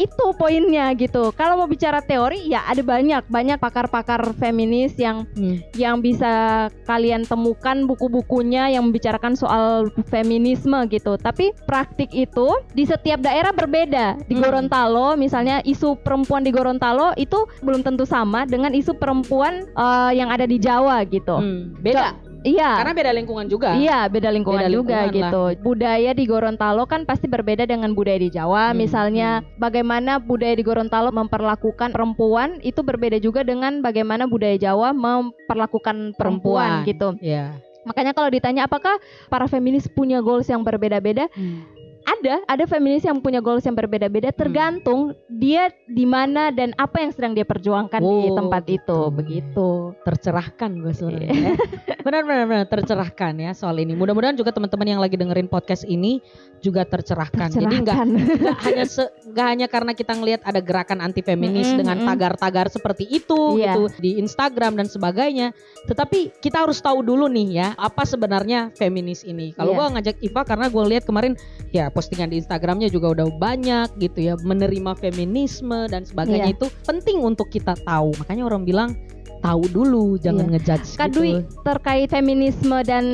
itu 0.00 0.32
poinnya 0.40 0.88
gitu. 0.96 1.28
Kalau 1.36 1.60
mau 1.60 1.68
bicara 1.68 2.00
teori, 2.00 2.48
ya 2.48 2.64
ada 2.64 2.80
banyak 2.80 3.28
banyak 3.28 3.60
pakar-pakar 3.60 4.32
feminis 4.40 4.96
yang 4.96 5.28
Hmm. 5.36 5.60
yang 5.76 6.00
bisa 6.00 6.66
kalian 6.88 7.28
temukan 7.28 7.84
buku-bukunya 7.84 8.72
yang 8.72 8.88
membicarakan 8.88 9.36
soal 9.36 9.92
feminisme 10.08 10.80
gitu. 10.88 11.20
Tapi 11.20 11.52
praktik 11.68 12.08
itu 12.16 12.48
di 12.72 12.88
setiap 12.88 13.20
daerah 13.20 13.52
berbeda. 13.52 14.16
Di 14.24 14.32
Hmm. 14.32 14.42
Gorontalo 14.42 15.20
misalnya 15.20 15.60
isu 15.68 16.00
perempuan 16.00 16.40
di 16.40 16.50
Gorontalo 16.50 17.12
itu 17.20 17.44
belum 17.60 17.84
tentu 17.84 18.08
sama 18.08 18.48
dengan 18.48 18.72
isu 18.72 18.96
perempuan 18.96 19.68
eh, 19.76 20.12
yang 20.16 20.32
ada 20.32 20.48
di 20.48 20.56
Jawa 20.56 21.04
gitu. 21.04 21.36
Hmm. 21.36 21.76
Beda. 21.84 22.29
Iya. 22.40 22.80
Karena 22.80 22.94
beda 22.96 23.12
lingkungan 23.12 23.46
juga. 23.46 23.76
Iya, 23.76 24.08
beda 24.08 24.28
lingkungan 24.32 24.64
Beda 24.64 24.72
juga 24.72 24.98
lingkungan 25.06 25.16
gitu. 25.16 25.42
Budaya 25.60 26.10
di 26.16 26.24
Gorontalo 26.24 26.84
kan 26.88 27.04
pasti 27.04 27.28
berbeda 27.28 27.68
dengan 27.68 27.92
budaya 27.92 28.16
di 28.16 28.30
Jawa. 28.32 28.72
Hmm, 28.72 28.80
Misalnya 28.80 29.44
bagaimana 29.60 30.16
budaya 30.16 30.56
di 30.56 30.64
Gorontalo 30.64 31.12
memperlakukan 31.12 31.92
perempuan 31.92 32.58
itu 32.64 32.80
berbeda 32.80 33.20
juga 33.20 33.44
dengan 33.44 33.84
bagaimana 33.84 34.24
budaya 34.24 34.56
Jawa 34.56 34.96
memperlakukan 34.96 36.16
perempuan, 36.16 36.84
Perempuan. 36.84 36.88
gitu. 36.88 37.08
Iya. 37.20 37.60
Makanya 37.80 38.12
kalau 38.12 38.28
ditanya 38.28 38.68
apakah 38.68 39.00
para 39.32 39.48
feminis 39.48 39.88
punya 39.88 40.20
goals 40.20 40.48
yang 40.48 40.60
berbeda-beda? 40.60 41.28
Hmm. 41.32 41.64
Ada, 42.10 42.42
ada 42.44 42.64
feminis 42.66 43.02
yang 43.02 43.16
punya 43.16 43.38
goals 43.38 43.62
yang 43.62 43.72
berbeda-beda 43.72 44.30
tergantung 44.30 45.14
dia 45.28 45.70
di 45.86 46.02
mana 46.02 46.50
dan 46.50 46.74
apa 46.74 46.98
yang 46.98 47.10
sedang 47.10 47.32
dia 47.32 47.44
perjuangkan 47.44 47.98
di 47.98 48.08
Oh, 48.26 48.34
tempat 48.34 48.62
gitu. 48.64 48.74
itu, 48.74 48.98
begitu. 49.12 49.68
tercerahkan 50.02 50.70
gue 50.76 50.90
sebenarnya. 50.90 51.30
ya. 51.30 51.52
Benar-benar 52.00 52.44
benar, 52.44 52.66
tercerahkan 52.66 53.32
ya 53.38 53.52
soal 53.52 53.78
ini. 53.78 53.92
Mudah-mudahan 53.92 54.32
juga 54.32 54.50
teman-teman 54.50 54.88
yang 54.88 54.98
lagi 54.98 55.14
dengerin 55.14 55.46
podcast 55.46 55.84
ini 55.84 56.18
juga 56.58 56.82
tercerahkan. 56.82 57.52
Jadi 57.52 57.74
nggak 57.78 57.96
Tercerahkan. 57.96 58.64
hanya 58.64 58.84
se- 58.84 59.12
nggak 59.24 59.46
hanya 59.46 59.66
karena 59.68 59.92
kita 59.92 60.12
ngelihat 60.12 60.40
ada 60.42 60.58
gerakan 60.58 60.98
anti 61.00 61.20
feminis 61.20 61.68
Mm-mm, 61.68 61.78
dengan 61.78 61.96
mm-mm. 61.98 62.08
tagar-tagar 62.08 62.66
seperti 62.66 63.04
itu 63.06 63.54
Iya. 63.54 63.76
gitu 63.76 63.82
di 63.98 64.16
Instagram 64.16 64.74
dan 64.74 64.88
sebagainya. 64.88 65.52
Tetapi 65.84 66.40
kita 66.40 66.64
harus 66.64 66.80
tahu 66.80 67.00
dulu 67.00 67.28
nih 67.28 67.48
ya 67.54 67.68
apa 67.76 68.02
sebenarnya 68.02 68.72
feminis 68.74 69.22
ini. 69.22 69.52
Kalau 69.52 69.70
Iya. 69.70 69.78
gua 69.78 69.86
ngajak 69.94 70.16
Iva 70.20 70.42
karena 70.42 70.66
gue 70.66 70.84
lihat 70.88 71.04
kemarin 71.04 71.36
ya 71.68 71.92
postingan 72.00 72.32
di 72.32 72.40
Instagramnya 72.40 72.88
juga 72.88 73.12
udah 73.12 73.28
banyak 73.36 74.00
gitu 74.00 74.32
ya 74.32 74.34
menerima 74.40 74.96
feminisme 74.96 75.84
dan 75.92 76.08
sebagainya 76.08 76.48
Iya. 76.48 76.56
itu 76.56 76.66
penting 76.88 77.20
untuk 77.20 77.52
kita 77.52 77.76
tahu. 77.84 78.16
Makanya 78.24 78.48
orang 78.48 78.64
bilang 78.64 78.96
tahu 79.40 79.62
dulu 79.66 80.16
jangan 80.16 80.48
ngejudge 80.48 80.94
Kak 80.94 81.10
Dwi, 81.10 81.40
gitu. 81.40 81.64
terkait 81.64 82.08
feminisme 82.08 82.76
dan 82.84 83.04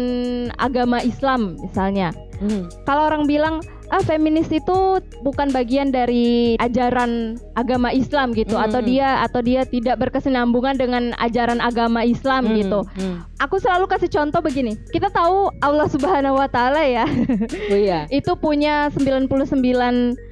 agama 0.56 0.98
Islam 0.98 1.54
misalnya. 1.56 2.10
Hmm. 2.36 2.68
Kalau 2.84 3.06
orang 3.06 3.24
bilang 3.24 3.64
ah 3.86 4.02
feminis 4.02 4.50
itu 4.50 4.98
bukan 5.22 5.48
bagian 5.48 5.88
dari 5.88 6.58
ajaran 6.58 7.38
agama 7.54 7.88
Islam 7.88 8.34
gitu 8.34 8.52
Hmm. 8.52 8.66
atau 8.66 8.80
dia 8.82 9.22
atau 9.22 9.38
dia 9.40 9.62
tidak 9.62 9.96
berkesinambungan 9.96 10.74
dengan 10.74 11.14
ajaran 11.16 11.62
agama 11.62 12.02
Islam 12.02 12.50
Hmm, 12.50 12.54
gitu. 12.58 12.80
hmm. 12.82 13.22
Aku 13.38 13.56
selalu 13.56 13.86
kasih 13.86 14.10
contoh 14.10 14.42
begini. 14.42 14.74
Kita 14.90 15.06
tahu 15.08 15.54
Allah 15.62 15.86
Subhanahu 15.86 16.34
wa 16.34 16.50
taala 16.50 16.82
ya, 16.82 17.06
Oh 17.72 17.78
iya. 17.78 18.10
itu 18.10 18.34
punya 18.34 18.90
99 18.90 19.30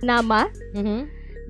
nama 0.03 0.51
Mhm. 0.75 0.99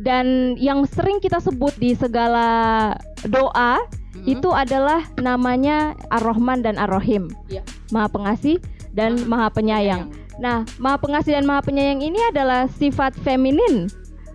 dan 0.05 0.27
yang 0.55 0.85
sering 0.85 1.19
kita 1.19 1.41
sebut 1.41 1.73
di 1.77 1.97
segala 1.97 2.93
doa 3.25 3.81
Mhm. 4.15 4.27
itu 4.31 4.49
adalah 4.51 5.03
namanya 5.19 5.93
Ar-Rahman 6.09 6.63
dan 6.63 6.79
Ar-Rahim. 6.79 7.29
Iya. 7.51 7.63
Maha 7.91 8.09
Pengasih 8.09 8.63
dan 8.95 9.19
Maha 9.27 9.51
Penyayang. 9.51 10.11
Nah, 10.39 10.63
Maha 10.79 10.99
Pengasih 10.99 11.35
dan 11.35 11.45
Maha 11.45 11.63
Penyayang 11.63 11.99
ini 11.99 12.19
adalah 12.31 12.71
sifat 12.71 13.15
feminin 13.21 13.91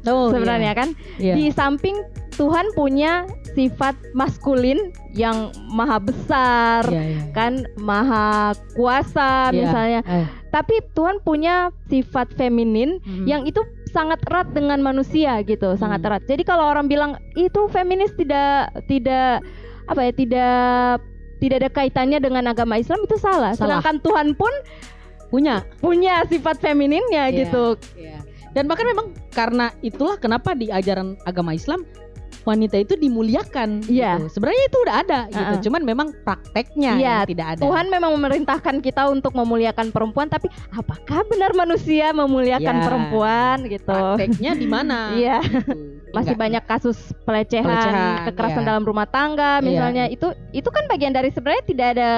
Oh, 0.08 0.32
sebenarnya 0.32 0.72
kan. 0.76 0.89
iya. 1.20 1.36
Di 1.36 1.52
samping 1.52 1.96
Tuhan 2.36 2.72
punya 2.72 3.28
sifat 3.52 4.00
maskulin 4.15 4.96
yang 5.12 5.52
maha 5.68 6.00
besar, 6.00 6.88
Iya, 6.88 7.04
iya. 7.04 7.22
kan 7.36 7.68
maha 7.76 8.56
kuasa 8.80 9.52
Iya. 9.52 9.60
misalnya. 9.60 10.02
Eh. 10.08 10.26
Tapi 10.48 10.80
Tuhan 10.96 11.20
punya 11.20 11.68
sifat 11.92 12.32
feminin 12.39 13.04
Mhm. 13.04 13.26
yang 13.28 13.44
itu 13.44 13.60
sangat 13.92 14.24
erat 14.24 14.56
dengan 14.56 14.80
manusia 14.80 15.36
gitu, 15.44 15.76
sangat 15.76 16.00
Hmm. 16.00 16.08
erat. 16.08 16.22
Jadi 16.32 16.48
kalau 16.48 16.63
orang 16.63 16.88
bilang 16.88 17.12
itu 17.36 17.68
feminis 17.68 18.15
tidak 18.15 18.72
tidak 18.88 19.44
apa 19.89 20.02
ya, 20.06 20.12
tidak 20.13 21.02
tidak 21.39 21.56
ada 21.65 21.69
kaitannya 21.71 22.19
dengan 22.19 22.43
agama 22.45 22.78
Islam 22.78 23.02
itu 23.02 23.15
salah. 23.17 23.56
Salah. 23.56 23.82
Sedangkan 23.82 23.95
Tuhan 24.04 24.28
pun 24.36 24.52
punya 25.30 25.62
punya 25.80 26.25
sifat 26.25 26.58
femininnya 26.60 27.30
Iya. 27.30 27.39
gitu. 27.45 27.65
Iya. 27.95 28.19
Dan 28.49 28.65
bahkan 28.65 28.86
memang 28.86 29.13
karena 29.30 29.69
itulah 29.80 30.17
kenapa 30.17 30.52
di 30.54 30.67
ajaran 30.67 31.13
agama 31.23 31.54
Islam 31.54 31.86
wanita 32.43 32.82
itu 32.82 32.97
dimuliakan. 32.97 33.86
Iya. 33.86 34.17
gitu. 34.17 34.39
Sebenarnya 34.39 34.63
itu 34.65 34.78
udah 34.82 34.95
ada 35.06 35.19
gitu. 35.30 35.54
Uh-uh. 35.54 35.63
Cuman 35.69 35.82
memang 35.86 36.08
prakteknya 36.25 36.91
Iya, 36.97 37.15
yang 37.21 37.30
tidak 37.30 37.47
ada. 37.56 37.62
Tuhan 37.62 37.86
memang 37.88 38.12
memerintahkan 38.17 38.75
kita 38.82 39.06
untuk 39.06 39.38
memuliakan 39.38 39.93
perempuan, 39.93 40.28
tapi 40.28 40.49
apakah 40.73 41.21
benar 41.30 41.54
manusia 41.54 42.10
memuliakan 42.10 42.75
Ya. 42.80 42.84
perempuan 42.84 43.58
gitu? 43.69 43.86
prakteknya 43.91 44.52
di 44.58 44.67
mana? 44.67 45.13
Iya. 45.13 45.38
gitu. 45.45 45.99
Masih 46.10 46.34
Enggak. 46.34 46.43
banyak 46.43 46.63
kasus 46.65 46.98
pelecehan, 47.22 47.65
Pelecehan, 47.65 48.26
kekerasan 48.28 48.63
iya. 48.63 48.69
dalam 48.69 48.84
rumah 48.84 49.06
tangga 49.06 49.60
Iya. 49.60 49.65
misalnya 49.65 50.04
itu 50.08 50.28
itu 50.52 50.67
kan 50.67 50.84
bagian 50.86 51.13
dari 51.13 51.30
sebenarnya 51.30 51.63
tidak 51.65 51.88
ada 51.93 52.10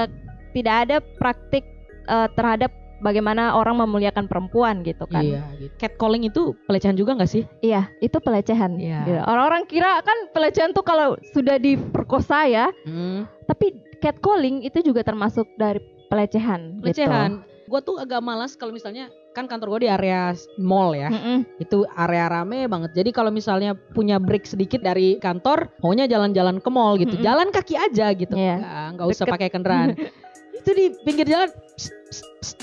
tidak 0.51 0.75
ada 0.87 0.97
praktik 1.19 1.63
eh, 2.03 2.27
terhadap 2.33 2.71
bagaimana 3.01 3.53
orang 3.53 3.81
memuliakan 3.81 4.29
perempuan 4.29 4.81
gitu 4.81 5.03
kan. 5.05 5.25
Iya, 5.25 5.41
gitu. 5.57 5.73
Catcalling 5.75 6.23
itu 6.23 6.53
pelecehan 6.65 6.93
juga 6.93 7.17
nggak 7.17 7.31
sih? 7.31 7.43
Iya, 7.59 7.89
itu 7.97 8.17
pelecehan. 8.17 8.77
Iya. 8.77 8.99
Gitu. 9.03 9.19
Orang-orang 9.25 9.65
kira 9.65 9.99
kan 10.01 10.29
pelecehan 10.31 10.69
tuh 10.71 10.85
kalau 10.85 11.17
sudah 11.33 11.57
diperkosa 11.57 12.45
ya, 12.45 12.69
Hmm. 12.85 13.25
tapi 13.45 13.73
catcalling 13.99 14.61
itu 14.61 14.81
juga 14.81 15.01
termasuk 15.01 15.49
dari 15.57 15.81
pelecehan. 16.07 16.77
gitu. 16.79 16.93
Pelecehan. 17.01 17.41
Gue 17.65 17.81
tuh 17.81 17.97
agak 17.97 18.21
malas 18.21 18.53
kalau 18.53 18.69
misalnya 18.69 19.09
kan 19.31 19.47
kantor 19.47 19.77
gue 19.77 19.87
di 19.87 19.89
area 19.91 20.35
mall 20.59 20.91
ya. 20.91 21.07
Mm-mm. 21.07 21.47
Itu 21.57 21.87
area 21.95 22.27
rame 22.27 22.67
banget. 22.67 22.91
Jadi 22.91 23.09
kalau 23.15 23.31
misalnya 23.31 23.73
punya 23.75 24.19
break 24.19 24.43
sedikit 24.43 24.83
dari 24.83 25.15
kantor, 25.23 25.71
maunya 25.79 26.05
jalan-jalan 26.07 26.59
ke 26.59 26.69
mall 26.69 26.99
gitu. 26.99 27.15
Mm-mm. 27.15 27.25
Jalan 27.25 27.47
kaki 27.49 27.79
aja 27.79 28.11
gitu. 28.11 28.35
Iya. 28.35 28.57
Nggak, 28.59 28.87
nggak 28.99 29.07
usah 29.07 29.25
pakai 29.27 29.47
kendaraan. 29.47 29.95
itu 30.61 30.69
di 30.77 30.85
pinggir 31.01 31.25
jalan 31.25 31.49
psst, 31.73 31.95
psst, 32.05 32.25
psst, 32.37 32.57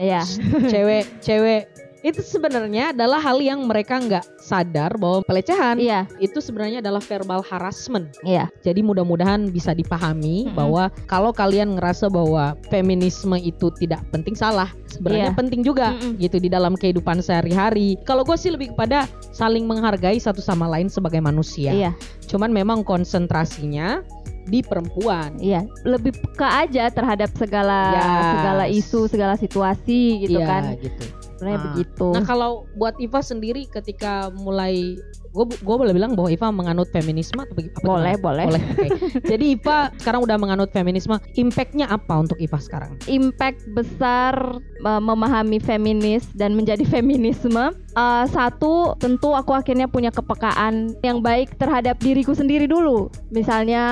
Iya. 0.00 0.24
cewek 0.72 1.04
cewek 1.20 1.68
itu 2.02 2.18
sebenarnya 2.18 2.90
adalah 2.90 3.18
hal 3.18 3.38
yang 3.38 3.62
mereka 3.62 3.96
nggak 3.96 4.26
sadar 4.36 4.98
bahwa 4.98 5.22
pelecehan 5.22 5.78
Iya, 5.78 6.10
itu 6.18 6.42
sebenarnya 6.42 6.82
adalah 6.82 6.98
verbal 6.98 7.40
harassment. 7.40 8.10
iya. 8.22 8.50
Jadi 8.60 8.82
mudah-mudahan 8.82 9.46
bisa 9.48 9.70
dipahami 9.70 10.50
Mm-mm. 10.50 10.54
bahwa 10.54 10.90
kalau 11.06 11.30
kalian 11.30 11.78
ngerasa 11.78 12.10
bahwa 12.10 12.58
feminisme 12.68 13.38
itu 13.38 13.70
tidak 13.78 14.02
penting 14.10 14.34
salah, 14.34 14.74
sebenarnya 14.90 15.30
Iya. 15.30 15.38
penting 15.38 15.60
juga 15.62 15.94
Mm-mm. 15.94 16.18
gitu 16.18 16.36
di 16.36 16.50
dalam 16.50 16.74
kehidupan 16.74 17.22
sehari-hari. 17.22 17.94
Kalau 18.02 18.26
gue 18.26 18.34
sih 18.34 18.50
lebih 18.50 18.74
kepada 18.74 19.06
saling 19.30 19.62
menghargai 19.62 20.18
satu 20.18 20.42
sama 20.42 20.66
lain 20.66 20.90
sebagai 20.90 21.22
manusia. 21.22 21.70
Iya, 21.70 21.94
Cuman 22.26 22.50
memang 22.50 22.82
konsentrasinya 22.82 24.02
di 24.42 24.58
perempuan. 24.58 25.38
iya. 25.38 25.62
Lebih 25.86 26.18
peka 26.18 26.66
aja 26.66 26.90
terhadap 26.90 27.30
segala 27.38 27.78
Yes. 27.94 28.26
segala 28.34 28.64
isu, 28.66 29.00
segala 29.06 29.34
situasi 29.38 30.26
gitu 30.26 30.42
Iya, 30.42 30.46
kan. 30.50 30.62
gitu. 30.82 31.04
Sebenarnya 31.42 31.58
Ah. 31.58 31.66
begitu. 31.68 32.06
Nah 32.08 32.22
kalau 32.22 32.50
buat 32.72 32.94
Iva 32.96 33.18
sendiri 33.20 33.66
ketika 33.66 34.12
mulai 34.32 34.94
gue 35.28 35.44
gue 35.48 35.76
boleh 35.76 35.90
bilang 35.90 36.12
bahwa 36.12 36.28
Iva 36.28 36.48
menganut 36.48 36.86
feminisme 36.88 37.34
atau 37.36 37.50
apa 37.52 37.82
boleh, 37.82 38.14
gimana? 38.14 38.20
boleh. 38.20 38.44
Boleh. 38.46 38.62
oke. 38.62 38.88
Jadi 39.32 39.44
Iva 39.50 39.78
sekarang 39.96 40.20
udah 40.20 40.36
menganut 40.36 40.70
feminisme. 40.70 41.18
Impactnya 41.34 41.88
apa 41.88 42.14
untuk 42.16 42.38
Iva 42.38 42.56
sekarang? 42.56 42.94
impact 43.06 43.66
besar 43.72 44.60
memahami 44.82 45.58
feminis 45.58 46.26
dan 46.32 46.52
menjadi 46.52 46.82
feminisme 46.92 47.60
uh, 47.92 48.24
satu 48.26 48.72
tentu 48.96 49.30
aku 49.30 49.52
akhirnya 49.52 49.86
punya 49.86 50.08
kepekaan 50.08 50.74
yang 51.00 51.18
baik 51.18 51.54
terhadap 51.54 51.96
diriku 51.96 52.32
sendiri 52.32 52.64
dulu 52.64 53.06
misalnya 53.30 53.82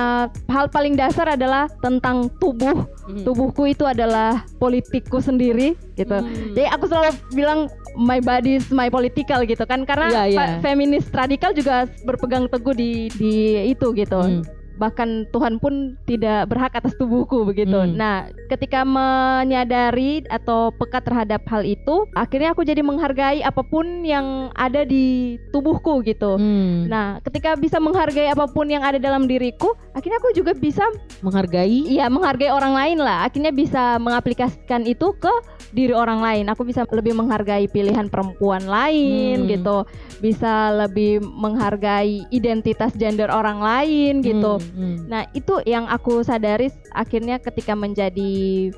hal 0.45 0.67
paling 0.67 0.93
dasar 0.93 1.27
adalah 1.29 1.71
tentang 1.79 2.27
tubuh 2.37 2.87
Hmm. 3.01 3.25
tubuhku 3.25 3.65
itu 3.65 3.81
adalah 3.81 4.45
politikku 4.55 5.19
sendiri 5.19 5.73
gitu 5.95 6.13
Hmm. 6.13 6.53
jadi 6.53 6.69
aku 6.69 6.85
selalu 6.85 7.09
bilang 7.31 7.59
my 7.93 8.19
body 8.19 8.55
is 8.55 8.69
my 8.69 8.87
political 8.87 9.41
gitu 9.41 9.65
kan 9.65 9.83
karena 9.83 10.07
Iya, 10.07 10.23
iya. 10.27 10.37
pa- 10.37 10.57
feminis 10.61 11.09
radikal 11.09 11.51
juga 11.51 11.89
berpegang 12.01 12.45
teguh 12.45 12.71
di 12.71 13.09
di 13.11 13.33
itu 13.67 13.89
gitu 13.91 14.21
Hmm. 14.21 14.45
Bahkan 14.81 15.29
Tuhan 15.29 15.61
pun 15.61 15.93
tidak 16.09 16.49
berhak 16.49 16.73
atas 16.73 16.97
tubuhku 16.97 17.45
begitu. 17.45 17.77
Hmm. 17.77 17.93
Nah, 17.93 18.25
ketika 18.49 18.81
menyadari 18.81 20.25
atau 20.25 20.73
peka 20.73 21.05
terhadap 21.05 21.45
hal 21.45 21.61
itu, 21.61 22.09
akhirnya 22.17 22.57
aku 22.57 22.65
jadi 22.65 22.81
menghargai 22.81 23.45
apa 23.45 23.61
pun 23.61 24.01
yang 24.01 24.49
ada 24.57 24.81
di 24.81 25.37
tubuhku 25.53 26.01
gitu. 26.01 26.41
Hmm. 26.41 26.89
Nah, 26.89 27.21
ketika 27.21 27.53
bisa 27.53 27.77
menghargai 27.77 28.33
apa 28.33 28.49
pun 28.49 28.65
yang 28.65 28.81
ada 28.81 28.97
dalam 28.97 29.29
diriku, 29.29 29.77
akhirnya 29.93 30.17
aku 30.17 30.33
juga 30.33 30.57
bisa 30.57 30.81
menghargai 31.21 31.85
iya 31.85 32.09
menghargai 32.09 32.49
orang 32.49 32.73
lain 32.73 32.97
lah. 32.97 33.29
Akhirnya 33.29 33.53
bisa 33.53 34.01
mengaplikasikan 34.01 34.89
itu 34.89 35.13
ke 35.21 35.29
diri 35.71 35.93
orang 35.93 36.19
lain. 36.25 36.49
Aku 36.49 36.65
bisa 36.65 36.83
lebih 36.89 37.13
menghargai 37.13 37.69
pilihan 37.69 38.09
perempuan 38.09 38.65
lain 38.65 39.45
Hmm. 39.45 39.49
gitu. 39.51 39.77
Bisa 40.23 40.73
lebih 40.73 41.21
menghargai 41.21 42.25
identitas 42.33 42.97
gender 42.97 43.29
orang 43.29 43.61
lain 43.61 44.25
gitu. 44.25 44.57
Hmm, 44.57 44.70
hmm. 44.71 45.07
Nah, 45.11 45.27
itu 45.35 45.59
yang 45.67 45.85
aku 45.87 46.23
sadari 46.23 46.71
akhirnya 46.95 47.37
ketika 47.37 47.75
menjadi 47.75 48.31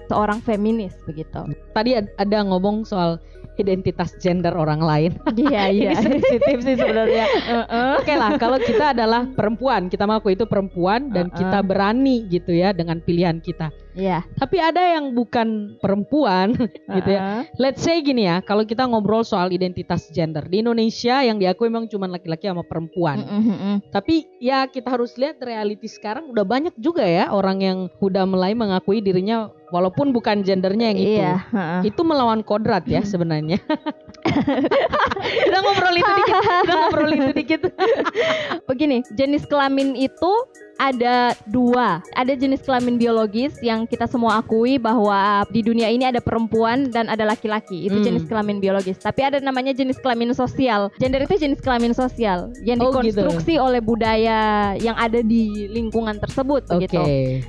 seorang 0.10 0.42
feminis 0.42 0.94
begitu. 1.06 1.46
Tadi 1.74 1.98
ad- 1.98 2.12
ada 2.18 2.38
ngomong 2.44 2.84
soal 2.86 3.22
identitas 3.62 4.18
gender 4.18 4.54
orang 4.58 4.82
lain. 4.82 5.12
Iya, 5.38 5.70
iya. 5.78 5.92
Ini 5.94 6.18
sensitif 6.18 6.58
sih 6.66 6.74
sebenarnya. 6.74 7.26
Oke 8.02 8.14
lah, 8.18 8.34
kalau 8.42 8.58
kita 8.58 8.98
adalah 8.98 9.30
perempuan, 9.30 9.94
kita 9.94 10.10
mengaku 10.10 10.34
itu 10.34 10.50
perempuan 10.50 11.14
dan 11.14 11.30
Uh-uh. 11.30 11.38
kita 11.38 11.60
berani 11.62 12.26
gitu 12.34 12.50
ya 12.50 12.74
dengan 12.74 12.98
pilihan 12.98 13.38
kita. 13.38 13.70
Iya. 13.94 14.26
Tapi 14.38 14.58
ada 14.58 14.82
yang 14.98 15.14
bukan 15.14 15.78
perempuan 15.78 16.58
gitu 16.98 17.10
ya. 17.10 17.46
Let's 17.62 17.86
say 17.86 18.02
gini 18.02 18.26
ya, 18.26 18.42
kalau 18.42 18.66
kita 18.66 18.86
ngobrol 18.90 19.22
soal 19.26 19.54
identitas 19.54 20.10
gender 20.10 20.46
di 20.50 20.66
Indonesia 20.66 21.22
yang 21.22 21.38
diakui 21.38 21.70
memang 21.70 21.90
cuma 21.90 22.10
laki-laki 22.10 22.50
sama 22.50 22.66
perempuan. 22.66 23.22
Mm-mm, 23.22 23.44
mm-mm. 23.46 23.76
Tapi 23.94 24.26
ya 24.42 24.66
kita 24.66 24.94
harus 24.94 25.14
lihat 25.18 25.40
reality 25.42 25.86
sekarang 25.86 26.30
udah 26.30 26.46
banyak 26.46 26.74
juga 26.82 27.06
ya 27.06 27.30
orang 27.30 27.58
yang 27.62 27.78
udah 28.02 28.26
mulai 28.26 28.58
mengakui 28.58 29.00
dirinya 29.00 29.54
walaupun 29.74 30.14
bukan 30.14 30.46
gendernya 30.46 30.94
yang 30.94 31.00
itu. 31.00 31.22
Iya. 31.22 31.36
Itu 31.82 32.02
melawan 32.06 32.46
kodrat 32.46 32.86
ya 32.86 33.02
sebenarnya. 33.12 33.58
kita 35.48 35.58
ngobrol 35.62 35.96
itu 35.98 36.12
dikit, 36.14 36.36
kita 36.42 36.74
ngobrol 36.78 37.12
itu 37.14 37.32
dikit. 37.34 37.62
Begini, 38.70 39.02
jenis 39.18 39.50
kelamin 39.50 39.98
itu 39.98 40.32
ada 40.78 41.38
dua. 41.48 42.02
Ada 42.14 42.34
jenis 42.34 42.66
kelamin 42.66 42.98
biologis 42.98 43.56
yang 43.62 43.86
kita 43.86 44.10
semua 44.10 44.42
akui 44.42 44.78
bahwa 44.78 45.46
di 45.50 45.62
dunia 45.62 45.88
ini 45.88 46.04
ada 46.04 46.20
perempuan 46.20 46.90
dan 46.90 47.08
ada 47.08 47.24
laki-laki. 47.24 47.86
Itu 47.86 48.02
Hmm. 48.02 48.06
jenis 48.06 48.24
kelamin 48.26 48.58
biologis. 48.58 48.98
Tapi 48.98 49.22
ada 49.22 49.38
namanya 49.40 49.72
jenis 49.72 50.02
kelamin 50.02 50.34
sosial. 50.34 50.90
Gender 50.98 51.24
itu 51.24 51.36
jenis 51.38 51.62
kelamin 51.62 51.94
sosial 51.94 52.50
yang 52.66 52.82
Oh, 52.82 52.90
gitu. 52.90 53.22
dikonstruksi 53.22 53.62
oleh 53.62 53.80
budaya 53.80 54.74
yang 54.78 54.98
ada 54.98 55.22
di 55.22 55.70
lingkungan 55.70 56.18
tersebut 56.20 56.66
Oke. 56.70 56.90
begitu. 56.90 57.02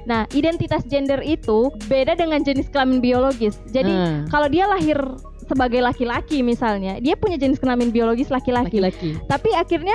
Nah, 0.05 0.29
identitas 0.31 0.85
gender 0.87 1.25
itu 1.25 1.73
beda 1.89 2.15
dengan 2.15 2.45
jenis 2.45 2.69
kelamin 2.69 3.01
biologis. 3.01 3.57
Jadi 3.73 3.91
Hmm. 3.91 4.29
kalau 4.29 4.47
dia 4.47 4.69
lahir 4.69 4.97
sebagai 5.45 5.85
laki-laki 5.85 6.41
misalnya, 6.41 6.97
dia 7.01 7.17
punya 7.17 7.37
jenis 7.37 7.61
kelamin 7.61 7.93
biologis 7.93 8.33
laki-laki. 8.33 8.81
Tapi 9.29 9.51
akhirnya 9.53 9.93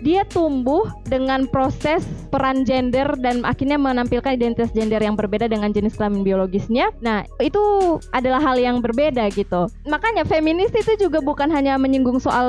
dia 0.00 0.26
tumbuh 0.26 0.88
dengan 1.06 1.46
proses 1.46 2.02
peran 2.32 2.66
gender 2.66 3.06
dan 3.20 3.46
akhirnya 3.46 3.78
menampilkan 3.78 4.34
identitas 4.34 4.74
gender 4.74 4.98
yang 4.98 5.14
berbeda 5.14 5.46
dengan 5.46 5.70
jenis 5.70 5.94
kelamin 5.94 6.26
biologisnya. 6.26 6.90
Nah, 6.98 7.22
itu 7.38 7.62
adalah 8.10 8.42
hal 8.42 8.58
yang 8.58 8.82
berbeda 8.82 9.30
gitu. 9.30 9.70
Makanya 9.86 10.26
feminis 10.26 10.74
itu 10.74 10.98
juga 10.98 11.22
bukan 11.22 11.52
hanya 11.52 11.78
menyinggung 11.78 12.18
soal 12.18 12.48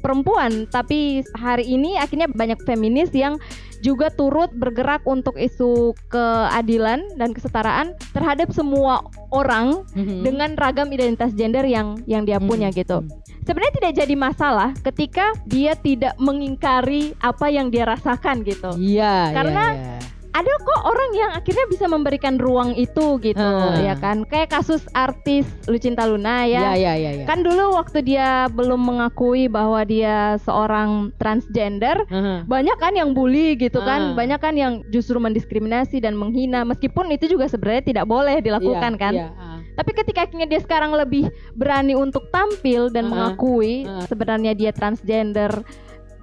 perempuan, 0.00 0.64
tapi 0.72 1.20
hari 1.36 1.68
ini 1.68 2.00
akhirnya 2.00 2.30
banyak 2.30 2.60
feminis 2.64 3.12
yang 3.12 3.36
juga 3.84 4.08
turut 4.08 4.48
bergerak 4.56 5.04
untuk 5.04 5.36
isu 5.36 5.92
keadilan 6.08 7.04
dan 7.20 7.36
kesetaraan 7.36 7.92
terhadap 8.16 8.48
semua 8.48 9.04
orang 9.28 9.84
Mhm. 9.92 10.24
dengan 10.24 10.50
ragam 10.56 10.88
identitas 10.88 11.36
gender 11.36 11.68
yang 11.68 12.00
yang 12.08 12.24
dia 12.24 12.40
Hmm, 12.40 12.48
punya 12.48 12.72
gitu. 12.72 13.04
hmm. 13.04 13.12
Sebenarnya 13.44 13.74
tidak 13.76 13.92
jadi 14.00 14.14
masalah 14.16 14.72
ketika 14.80 15.36
dia 15.44 15.76
tidak 15.76 16.16
mengingkari 16.16 17.12
apa 17.20 17.52
yang 17.52 17.68
dia 17.68 17.84
rasakan 17.84 18.40
gitu. 18.40 18.72
Iya, 18.80 19.36
Karena 19.36 19.64
iya, 19.68 19.84
iya. 20.00 20.13
Ada 20.34 20.50
kok 20.66 20.82
orang 20.82 21.10
yang 21.14 21.30
akhirnya 21.30 21.62
bisa 21.70 21.86
memberikan 21.86 22.42
ruang 22.42 22.74
itu 22.74 23.22
gitu, 23.22 23.38
Hmm. 23.38 23.78
ya 23.78 23.94
kan? 23.94 24.26
Kayak 24.26 24.50
kasus 24.50 24.82
artis 24.90 25.46
Lucinta 25.70 26.02
Luna 26.04 26.42
Iya, 26.42 26.58
ya. 26.58 26.70
iya, 26.74 26.92
iya, 26.98 27.10
iya. 27.22 27.24
Kan 27.24 27.46
dulu 27.46 27.78
waktu 27.78 28.02
dia 28.02 28.50
belum 28.50 28.82
mengakui 28.82 29.46
bahwa 29.46 29.86
dia 29.86 30.34
seorang 30.42 31.14
transgender, 31.22 32.02
Heeh. 32.10 32.42
banyak 32.44 32.76
kan 32.82 32.98
yang 32.98 33.14
bully 33.14 33.54
gitu 33.54 33.78
kan, 33.78 34.10
Ah. 34.10 34.14
banyak 34.18 34.42
kan 34.42 34.58
yang 34.58 34.82
justru 34.90 35.22
mendiskriminasi 35.22 36.02
dan 36.02 36.18
menghina 36.18 36.66
meskipun 36.66 37.14
itu 37.14 37.30
juga 37.30 37.46
sebenarnya 37.46 37.94
tidak 37.94 38.04
boleh 38.04 38.42
dilakukan 38.42 38.98
Iya, 38.98 39.00
kan. 39.00 39.14
iya, 39.14 39.28
ah. 39.38 39.62
Tapi 39.74 39.90
ketika 39.94 40.26
akhirnya 40.26 40.46
dia 40.46 40.58
sekarang 40.58 40.94
lebih 40.94 41.30
berani 41.54 41.94
untuk 41.94 42.26
tampil 42.34 42.90
dan 42.90 43.06
Ah, 43.06 43.10
mengakui 43.10 43.86
ah. 43.86 44.02
sebenarnya 44.10 44.50
dia 44.50 44.74
transgender, 44.74 45.62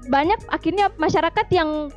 banyak 0.07 0.39
akhirnya 0.47 0.91
masyarakat 0.95 1.47
yang 1.47 1.87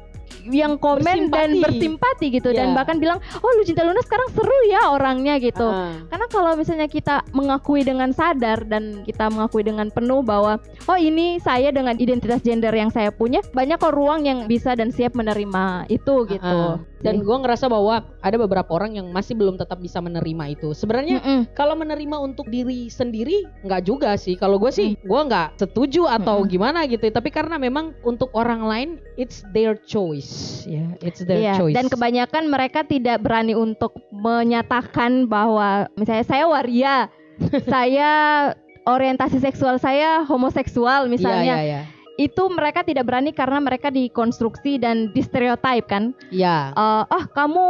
yang 0.48 0.76
komen 0.76 1.28
dan 1.28 1.54
Bersimpati. 1.56 1.62
bersimpati 1.62 2.26
gitu 2.34 2.50
dan 2.50 2.72
Iya. 2.72 2.76
bahkan 2.76 2.96
bilang, 2.98 3.18
"Oh, 3.38 3.52
Lucinta 3.56 3.82
Luna 3.82 4.00
sekarang 4.02 4.28
seru 4.32 4.58
ya 4.68 4.90
orangnya" 4.90 5.38
gitu. 5.38 5.64
Ah. 5.64 5.94
Karena 6.08 6.26
kalau 6.28 6.52
misalnya 6.54 6.88
kita 6.88 7.22
mengakui 7.30 7.82
dengan 7.82 8.10
sadar 8.10 8.66
dan 8.66 9.02
kita 9.02 9.30
mengakui 9.30 9.62
dengan 9.62 9.88
penuh 9.88 10.20
bahwa 10.20 10.58
oh 10.84 10.98
ini 10.98 11.38
saya 11.38 11.70
dengan 11.70 11.96
identitas 11.96 12.40
gender 12.40 12.72
yang 12.72 12.90
saya 12.90 13.10
punya, 13.10 13.40
banyak 13.52 13.76
kok 13.76 13.94
ruang 13.94 14.24
yang 14.24 14.46
bisa 14.46 14.74
dan 14.74 14.90
siap 14.90 15.14
menerima 15.14 15.88
itu 15.88 16.14
gitu. 16.26 16.80
Dan 17.04 17.20
gue 17.20 17.36
ngerasa 17.36 17.68
bahwa 17.68 18.00
ada 18.24 18.36
beberapa 18.40 18.72
orang 18.72 18.96
yang 18.96 19.12
masih 19.12 19.36
belum 19.36 19.60
tetap 19.60 19.76
bisa 19.76 20.00
menerima 20.00 20.56
itu. 20.56 20.72
Sebenarnya 20.72 21.20
Mm-mm. 21.20 21.52
kalau 21.52 21.76
menerima 21.76 22.16
untuk 22.16 22.48
diri 22.48 22.88
sendiri 22.88 23.44
nggak 23.60 23.84
juga 23.84 24.16
sih. 24.16 24.40
Kalau 24.40 24.56
gue 24.56 24.72
sih 24.72 24.96
gue 24.96 25.20
nggak 25.28 25.60
setuju 25.60 26.08
atau 26.08 26.40
Mm-mm. 26.40 26.50
gimana 26.50 26.88
gitu. 26.88 27.04
Tapi 27.12 27.28
karena 27.28 27.60
memang 27.60 27.92
untuk 28.00 28.32
orang 28.32 28.64
lain 28.64 28.88
it's 29.20 29.44
their 29.52 29.76
choice, 29.84 30.64
ya, 30.64 30.88
it's 31.04 31.20
their 31.28 31.44
Iya, 31.44 31.60
choice. 31.60 31.76
dan 31.76 31.92
kebanyakan 31.92 32.48
mereka 32.48 32.80
tidak 32.88 33.20
berani 33.20 33.52
untuk 33.52 33.92
menyatakan 34.08 35.28
bahwa 35.28 35.92
misalnya 36.00 36.24
saya 36.24 36.44
waria, 36.48 36.96
saya 37.72 38.10
orientasi 38.88 39.44
seksual 39.44 39.76
saya 39.76 40.24
homoseksual 40.24 41.08
misalnya. 41.12 41.60
Iya, 41.60 41.68
iya, 41.68 41.80
Itu 42.14 42.46
mereka 42.46 42.80
tidak 42.80 43.04
berani 43.04 43.30
karena 43.30 43.58
mereka 43.58 43.90
dikonstruksi 43.90 44.78
dan 44.78 45.10
distereotip 45.10 45.84
kan. 45.84 46.14
iya. 46.30 46.70
Eh, 46.70 47.04
ah 47.04 47.24
kamu 47.26 47.64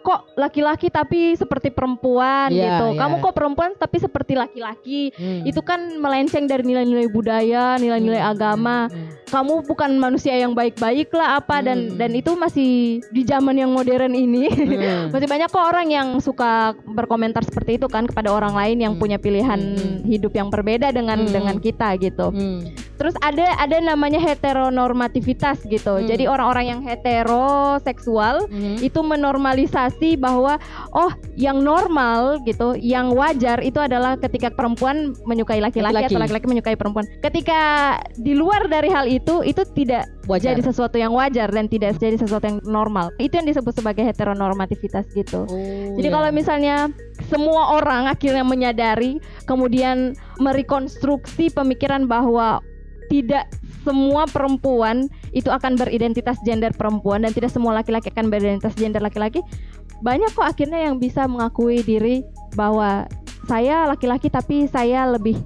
kok 0.00 0.34
laki-laki 0.34 0.86
tapi 0.86 1.34
seperti 1.34 1.68
perempuan 1.68 2.48
Iya, 2.48 2.78
gitu. 2.78 2.86
iya. 2.94 2.98
Kamu 2.98 3.14
kok 3.18 3.34
perempuan 3.34 3.70
tapi 3.74 3.98
seperti 3.98 4.32
laki-laki. 4.32 5.10
Hmm. 5.12 5.42
Itu 5.42 5.60
kan 5.60 5.98
melenceng 5.98 6.46
dari 6.46 6.62
nilai-nilai 6.62 7.08
budaya, 7.08 7.74
nilai-nilai 7.76 8.20
Hmm, 8.20 8.32
agama. 8.32 8.78
hmm, 8.86 9.26
Kamu 9.28 9.66
bukan 9.66 9.92
manusia 9.94 10.32
yang 10.32 10.54
baik-baik 10.54 11.12
lah 11.12 11.36
apa 11.36 11.60
dan 11.60 11.90
Hmm. 11.90 11.96
dan 11.98 12.10
itu 12.12 12.32
masih 12.32 12.70
di 13.04 13.22
zaman 13.22 13.56
yang 13.56 13.68
modern 13.68 14.14
ini. 14.14 14.46
hmm. 14.48 15.10
Masih 15.12 15.26
banyak 15.26 15.48
kok 15.48 15.64
orang 15.64 15.88
yang 15.88 16.08
suka 16.18 16.72
berkomentar 16.86 17.42
seperti 17.42 17.76
itu 17.76 17.86
kan 17.86 18.06
kepada 18.06 18.30
orang 18.30 18.54
lain 18.54 18.78
yang 18.78 18.92
Hmm. 18.94 19.02
punya 19.02 19.18
pilihan 19.18 19.58
Hmm. 19.58 20.00
hidup 20.04 20.32
yang 20.32 20.48
berbeda 20.48 20.88
dengan 20.90 21.18
Hmm. 21.20 21.30
dengan 21.30 21.56
kita 21.58 21.98
gitu. 21.98 22.30
Hmm. 22.30 22.62
Terus 22.98 23.14
ada 23.22 23.54
ada 23.56 23.78
namanya 23.78 24.18
heteronormativitas 24.18 25.62
gitu. 25.70 26.02
Hmm. 26.02 26.06
Jadi 26.06 26.26
orang-orang 26.26 26.64
yang 26.76 26.80
heteroseksual 26.82 28.50
Hmm. 28.50 28.76
itu 28.82 29.00
menormalisasi 29.00 30.18
bahwa 30.18 30.58
oh 30.92 31.12
yang 31.38 31.62
normal 31.62 32.42
gitu, 32.42 32.74
yang 32.74 33.14
wajar 33.14 33.62
itu 33.62 33.78
adalah 33.78 34.18
ketika 34.18 34.50
perempuan 34.50 35.14
menyukai 35.24 35.62
laki-laki 35.62 36.10
atau 36.10 36.18
laki-laki 36.18 36.46
menyukai 36.50 36.74
perempuan. 36.74 37.06
Ketika 37.22 37.60
di 38.18 38.34
luar 38.34 38.66
dari 38.66 38.90
hal 38.90 39.06
itu 39.06 39.46
itu 39.46 39.62
tidak 39.72 40.10
Wajar. 40.28 40.52
jadi 40.52 40.60
sesuatu 40.60 41.00
yang 41.00 41.16
wajar 41.16 41.48
dan 41.48 41.70
tidak 41.72 41.96
jadi 41.96 42.20
sesuatu 42.20 42.44
yang 42.44 42.58
normal. 42.66 43.08
Itu 43.16 43.40
yang 43.40 43.48
disebut 43.48 43.72
sebagai 43.72 44.04
heteronormativitas 44.04 45.08
gitu. 45.16 45.48
Oh, 45.48 45.96
Jadi 45.96 46.08
iya. 46.08 46.14
kalau 46.14 46.28
misalnya 46.34 46.76
semua 47.32 47.80
orang 47.80 48.12
akhirnya 48.12 48.44
menyadari, 48.44 49.22
kemudian 49.48 50.12
merekonstruksi 50.36 51.48
pemikiran 51.52 52.04
bahwa 52.04 52.60
tidak 53.08 53.48
semua 53.82 54.28
perempuan 54.28 55.08
itu 55.32 55.48
akan 55.48 55.80
beridentitas 55.80 56.36
gender 56.44 56.72
perempuan 56.76 57.24
dan 57.24 57.32
tidak 57.32 57.48
semua 57.48 57.72
laki-laki 57.80 58.12
akan 58.12 58.28
beridentitas 58.28 58.76
gender 58.76 59.00
laki-laki, 59.00 59.40
banyak 60.04 60.30
kok 60.32 60.46
akhirnya 60.46 60.88
yang 60.88 61.00
bisa 61.00 61.24
mengakui 61.24 61.80
diri 61.82 62.22
bahwa 62.54 63.08
saya 63.48 63.88
laki-laki 63.88 64.28
tapi 64.28 64.68
saya 64.68 65.08
lebih 65.08 65.40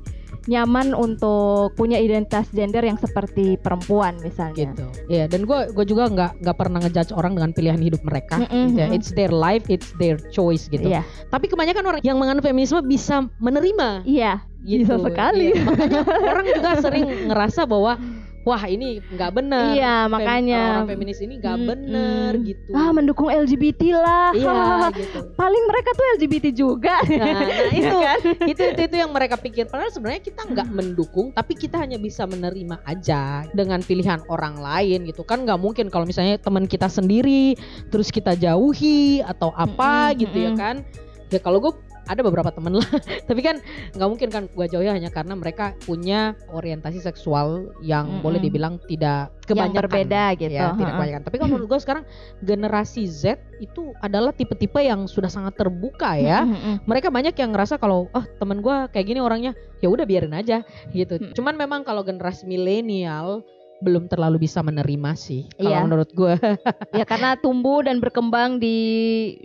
nyaman 0.45 0.91
untuk 0.93 1.33
punya 1.73 1.97
identitas 1.97 2.51
gender 2.51 2.81
yang 2.81 2.97
seperti 2.97 3.55
perempuan 3.57 4.19
misalnya. 4.19 4.71
gitu. 4.71 4.87
Iya, 5.07 5.27
dan 5.27 5.45
gue 5.45 5.71
gue 5.71 5.85
juga 5.85 6.07
nggak 6.07 6.43
nggak 6.43 6.57
pernah 6.57 6.79
ngejudge 6.81 7.13
orang 7.13 7.33
dengan 7.33 7.51
pilihan 7.51 7.79
hidup 7.79 8.03
mereka. 8.03 8.41
Mm-mm, 8.41 8.67
gitu 8.69 8.79
ya. 8.79 8.87
It's 8.91 9.11
their 9.11 9.31
life, 9.31 9.67
it's 9.67 9.95
their 9.97 10.19
choice 10.31 10.67
gitu. 10.67 10.83
Iya, 10.85 11.03
Tapi 11.29 11.47
kebanyakan 11.47 11.85
orang 11.85 12.01
yang 12.03 12.17
menganut 12.17 12.43
feminisme 12.43 12.83
bisa 12.83 13.27
menerima. 13.39 14.03
iya, 14.05 14.43
Gitu. 14.63 14.87
bisa 14.87 14.95
sekali. 14.95 15.51
Iya, 15.51 15.63
makanya 15.67 16.01
orang 16.31 16.47
juga 16.49 16.71
sering 16.79 17.05
ngerasa 17.27 17.67
bahwa 17.67 17.99
wah 18.43 18.63
ini 18.67 18.99
nggak 18.99 19.31
benar. 19.33 19.73
Iya, 19.73 19.95
Fem- 20.07 20.11
makanya. 20.11 20.63
orang 20.83 20.89
feminis 20.91 21.19
ini 21.23 21.35
nggak 21.39 21.57
Mm-mm. 21.57 21.71
benar 21.71 22.31
gitu. 22.43 22.71
Ah, 22.75 22.91
mendukung 22.91 23.29
LGBT 23.31 23.83
lah. 23.95 24.31
Iya 24.35 24.91
gitu. 24.99 25.19
Paling 25.35 25.65
mereka 25.71 25.91
tuh 25.95 26.07
LGBT 26.19 26.47
juga. 26.51 26.97
Nah, 27.07 27.27
nah 27.39 27.43
Iya 27.71 27.79
itu, 27.79 27.97
kan? 27.97 28.19
itu 28.51 28.63
itu 28.75 28.81
itu 28.91 28.97
yang 28.99 29.11
mereka 29.15 29.39
pikir. 29.39 29.71
Padahal 29.71 29.91
sebenarnya 29.91 30.23
kita 30.23 30.43
nggak 30.43 30.69
mendukung, 30.69 31.31
tapi 31.31 31.55
kita 31.55 31.79
hanya 31.79 31.97
bisa 31.97 32.27
menerima 32.27 32.83
aja 32.83 33.47
dengan 33.55 33.79
pilihan 33.81 34.21
orang 34.27 34.59
lain 34.59 35.07
gitu 35.07 35.23
kan 35.23 35.47
nggak 35.47 35.61
mungkin 35.61 35.87
kalau 35.87 36.03
misalnya 36.03 36.39
teman 36.39 36.67
kita 36.67 36.91
sendiri 36.91 37.55
terus 37.89 38.11
kita 38.11 38.35
jauhi 38.35 39.23
atau 39.23 39.55
apa 39.55 40.11
Mm-mm, 40.11 40.21
gitu 40.27 40.37
ya 40.39 40.51
mm-mm. 40.51 40.59
kan. 40.61 40.77
Ya 41.31 41.41
kalau 41.41 41.63
gue 41.63 41.73
ada 42.13 42.23
beberapa 42.23 42.49
temen 42.49 42.77
lah, 42.77 42.89
tapi 43.29 43.41
kan 43.41 43.57
nggak 43.93 44.09
mungkin 44.09 44.29
kan 44.29 44.43
gue 44.47 44.67
jauhi 44.67 44.87
hanya 44.87 45.09
karena 45.09 45.33
mereka 45.33 45.73
punya 45.83 46.33
orientasi 46.49 46.99
seksual 46.99 47.73
yang 47.81 48.07
Mm-mm. 48.09 48.23
boleh 48.23 48.39
dibilang 48.39 48.77
tidak 48.85 49.33
Yang 49.43 49.49
kebanyakan. 49.69 49.81
berbeda 49.85 50.23
gitu. 50.37 50.53
Ya, 50.53 50.71
tidak 50.71 50.79
Heeh. 50.79 50.95
kebanyakan. 50.95 51.23
Tapi 51.25 51.37
kalau 51.37 51.51
menurut 51.51 51.69
gue 51.69 51.81
sekarang 51.81 52.05
generasi 52.41 53.03
Z 53.05 53.25
itu 53.59 53.93
adalah 53.99 54.31
tipe-tipe 54.31 54.79
yang 54.79 55.05
sudah 55.05 55.29
sangat 55.29 55.55
terbuka 55.55 56.15
ya 56.15 56.43
Mm-mm. 56.43 56.83
mereka 56.85 57.09
banyak 57.09 57.33
yang 57.33 57.51
ngerasa 57.51 57.77
kalau 57.77 58.11
oh 58.11 58.25
temen 58.37 58.59
gue 58.59 58.77
kayak 58.91 59.07
gini 59.07 59.19
orangnya 59.19 59.53
ya 59.79 59.87
udah 59.87 60.03
biarin 60.03 60.33
aja 60.33 60.67
gitu 60.91 61.15
Hmm. 61.15 61.31
cuman 61.33 61.55
memang 61.55 61.81
kalau 61.83 62.03
generasi 62.03 62.43
milenial 62.45 63.47
belum 63.83 64.07
terlalu 64.07 64.47
bisa 64.47 64.63
menerima 64.63 65.13
sih 65.13 65.51
kalau 65.59 65.69
Iya. 65.69 65.83
menurut 65.83 66.11
gue 66.13 66.35
ya 66.99 67.05
karena 67.05 67.35
tumbuh 67.37 67.83
dan 67.83 67.99
berkembang 67.99 68.57
di 68.57 68.79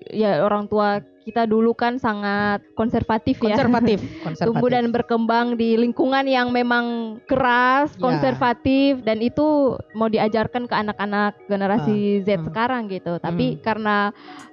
ya 0.08 0.40
orang 0.40 0.66
tua 0.66 1.02
kita 1.22 1.44
dulu 1.44 1.76
kan 1.76 2.00
sangat 2.00 2.64
konservatif 2.72 3.36
ya. 3.44 3.52
konservatif 3.52 4.00
konservatif 4.24 4.48
Tumbuh 4.48 4.70
dan 4.72 4.96
berkembang 4.96 5.60
di 5.60 5.76
lingkungan 5.76 6.24
yang 6.24 6.56
memang 6.56 6.86
keras, 7.28 7.92
Ya. 7.92 8.00
konservatif 8.00 9.04
dan 9.04 9.20
itu 9.20 9.76
mau 9.92 10.08
diajarkan 10.08 10.64
ke 10.64 10.76
anak-anak 10.78 11.36
generasi 11.52 12.24
Z 12.24 12.32
ah. 12.32 12.48
sekarang 12.48 12.88
gitu. 12.88 13.20
Tapi 13.20 13.46
Hmm. 13.50 13.60
karena 13.60 13.96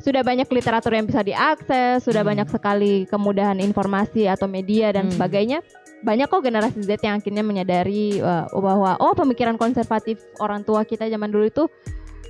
sudah 0.03 0.27
banyak 0.27 0.51
literatur 0.51 0.99
yang 0.99 1.07
bisa 1.07 1.23
diakses, 1.23 2.03
sudah 2.03 2.27
Hmm. 2.27 2.31
banyak 2.35 2.49
sekali 2.51 3.07
kemudahan 3.07 3.63
informasi 3.63 4.27
atau 4.27 4.51
media 4.51 4.91
dan 4.91 5.07
Hmm. 5.07 5.15
sebagainya, 5.15 5.63
banyak 6.05 6.29
kok 6.29 6.41
generasi 6.41 6.79
Z 6.79 7.01
yang 7.01 7.17
akhirnya 7.17 7.41
menyadari 7.41 8.21
uh, 8.21 8.45
bahwa 8.53 9.01
oh 9.01 9.13
pemikiran 9.13 9.57
konservatif 9.57 10.21
orang 10.39 10.61
tua 10.61 10.85
kita 10.85 11.09
zaman 11.09 11.33
dulu 11.33 11.49
itu 11.49 11.65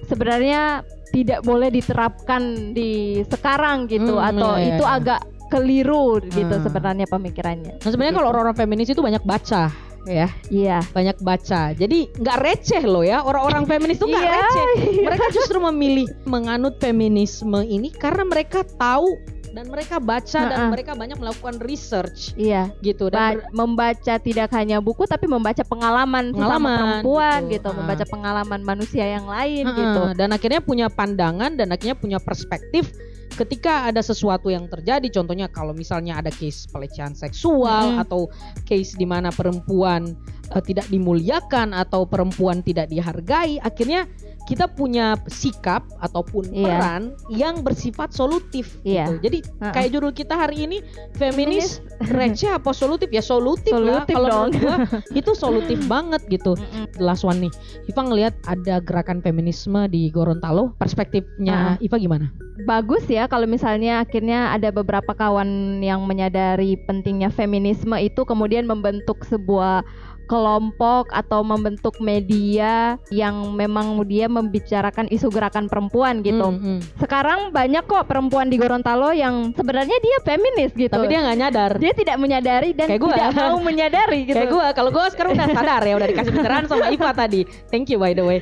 sebenarnya 0.04 0.84
tidak 1.10 1.42
boleh 1.42 1.70
diterapkan 1.70 2.70
di 2.70 3.22
sekarang 3.24 3.86
gitu 3.86 4.14
Hmm, 4.14 4.28
atau 4.30 4.50
iya, 4.54 4.62
iya, 4.62 4.70
itu 4.74 4.84
agak 4.84 5.20
keliru 5.46 6.18
gitu 6.24 6.50
Hmm. 6.50 6.64
sebenarnya 6.64 7.06
pemikirannya. 7.06 7.78
nah 7.78 7.90
sebenarnya 7.90 8.14
kalau 8.14 8.28
orang-orang 8.30 8.56
feminis 8.56 8.88
itu 8.88 8.98
banyak 8.98 9.22
baca 9.22 9.70
ya 10.04 10.28
Iya. 10.52 10.84
banyak 10.92 11.16
baca 11.18 11.72
jadi 11.72 11.98
nggak 12.12 12.38
receh 12.38 12.84
loh 12.84 13.00
ya 13.00 13.24
orang-orang 13.24 13.64
feminis 13.64 13.96
itu 13.96 14.04
nggak 14.04 14.20
Iya, 14.20 14.34
receh 14.36 14.66
mereka 15.08 15.24
justru 15.32 15.56
memilih 15.58 16.06
menganut 16.24 16.76
feminisme 16.76 17.56
ini 17.60 17.88
karena 17.88 18.22
mereka 18.22 18.60
tahu 18.76 19.08
dan 19.54 19.70
mereka 19.70 19.96
baca 19.96 20.40
dan 20.44 20.58
Ha-ha. 20.58 20.72
mereka 20.74 20.92
banyak 20.92 21.14
melakukan 21.14 21.62
research 21.62 22.34
Iya, 22.34 22.74
gitu 22.82 23.06
Ba- 23.06 23.14
dan 23.30 23.32
ber- 23.38 23.46
membaca 23.54 24.14
tidak 24.18 24.50
hanya 24.50 24.82
buku 24.82 25.06
tapi 25.06 25.24
membaca 25.24 25.62
pengalaman, 25.62 26.34
Pengalaman, 26.34 26.74
perempuan 26.74 27.38
gitu. 27.46 27.52
gitu, 27.54 27.68
Ah. 27.70 27.74
membaca 27.78 28.04
pengalaman 28.04 28.60
manusia 28.60 29.04
yang 29.06 29.24
lain 29.24 29.64
Heeh, 29.64 29.78
gitu. 29.78 30.02
dan 30.12 30.28
akhirnya 30.28 30.58
punya 30.58 30.86
pandangan 30.90 31.54
dan 31.54 31.70
akhirnya 31.70 31.94
punya 31.94 32.18
perspektif 32.18 32.90
ketika 33.34 33.82
ada 33.84 33.98
sesuatu 33.98 34.46
yang 34.46 34.66
terjadi 34.66 35.10
contohnya 35.12 35.46
kalau 35.46 35.70
misalnya 35.70 36.14
ada 36.16 36.30
case 36.30 36.66
pelecehan 36.66 37.14
seksual 37.14 37.90
Mm-mm. 37.90 38.02
atau 38.02 38.20
case 38.62 38.94
di 38.94 39.02
mana 39.02 39.30
perempuan 39.30 40.14
eh, 40.48 40.62
tidak 40.62 40.86
dimuliakan 40.86 41.74
atau 41.74 42.06
perempuan 42.06 42.62
tidak 42.62 42.86
dihargai 42.86 43.58
akhirnya 43.58 44.06
kita 44.44 44.68
punya 44.68 45.16
sikap 45.24 45.88
ataupun 45.98 46.44
Iya. 46.52 46.64
peran 46.68 47.02
yang 47.32 47.64
bersifat 47.64 48.12
solutif 48.12 48.76
Iya. 48.84 49.08
gitu. 49.08 49.12
Jadi 49.24 49.38
Heeh. 49.40 49.72
kayak 49.72 49.88
judul 49.90 50.12
kita 50.12 50.34
hari 50.36 50.68
ini 50.68 50.84
feminis 51.16 51.80
receh 52.04 52.52
apa 52.52 52.70
solutif 52.70 53.08
ya 53.08 53.24
solutif, 53.24 53.72
lah 53.72 54.04
Solutif 54.04 54.14
kalau 54.14 54.28
dong. 54.28 54.40
menurut 54.52 54.60
gua 54.60 54.76
itu 55.12 55.30
solutif 55.32 55.78
banget 55.92 56.20
gitu 56.28 56.52
last 57.00 57.24
one 57.24 57.48
nih. 57.48 57.52
Iva 57.88 58.02
ngelihat 58.04 58.34
ada 58.44 58.80
gerakan 58.80 59.18
feminisme 59.18 59.88
di 59.88 60.08
Gorontalo. 60.08 60.76
Perspektifnya 60.76 61.80
Iva 61.80 61.96
gimana? 61.96 62.28
Bagus 62.64 63.02
ya 63.08 63.26
kalau 63.26 63.48
misalnya 63.48 63.98
akhirnya 64.00 64.52
ada 64.52 64.70
beberapa 64.70 65.10
kawan 65.10 65.80
yang 65.80 66.04
menyadari 66.04 66.78
pentingnya 66.84 67.26
feminisme 67.28 67.96
itu 67.96 68.22
kemudian 68.22 68.62
membentuk 68.62 69.24
sebuah 69.24 69.82
kelompok 70.24 71.12
atau 71.12 71.44
membentuk 71.44 71.96
media 72.00 72.96
yang 73.12 73.52
memang 73.54 74.00
dia 74.08 74.26
membicarakan 74.26 75.08
isu 75.12 75.28
gerakan 75.28 75.68
perempuan 75.68 76.24
gitu. 76.24 76.52
Hmm, 76.54 76.60
hmm. 76.60 76.78
Sekarang 77.00 77.52
banyak 77.52 77.84
kok 77.84 78.08
perempuan 78.08 78.48
di 78.48 78.56
Gorontalo 78.56 79.12
yang 79.12 79.52
sebenarnya 79.52 79.96
dia 80.00 80.16
feminis 80.24 80.72
gitu. 80.72 80.92
Tapi 80.92 81.06
dia 81.08 81.20
nggak 81.24 81.38
nyadar. 81.38 81.70
dia 81.78 81.92
tidak 81.92 82.16
menyadari 82.16 82.70
dan 82.72 82.88
Kayak 82.88 83.02
gua. 83.02 83.12
tidak 83.14 83.32
mau 83.36 83.56
menyadari 83.60 84.20
gitu. 84.24 84.36
Kayak 84.36 84.50
gue, 84.52 84.66
kalau 84.76 84.90
gue 84.92 85.04
sekarang 85.12 85.30
udah 85.36 85.48
sadar 85.52 85.82
ya, 85.84 85.94
udah 85.96 86.08
dikasih 86.08 86.32
pencerahan 86.32 86.66
sama 86.68 86.86
Iva 86.90 87.10
tadi. 87.12 87.40
Thank 87.68 87.92
you 87.92 87.98
by 88.00 88.12
the 88.16 88.24
way. 88.24 88.38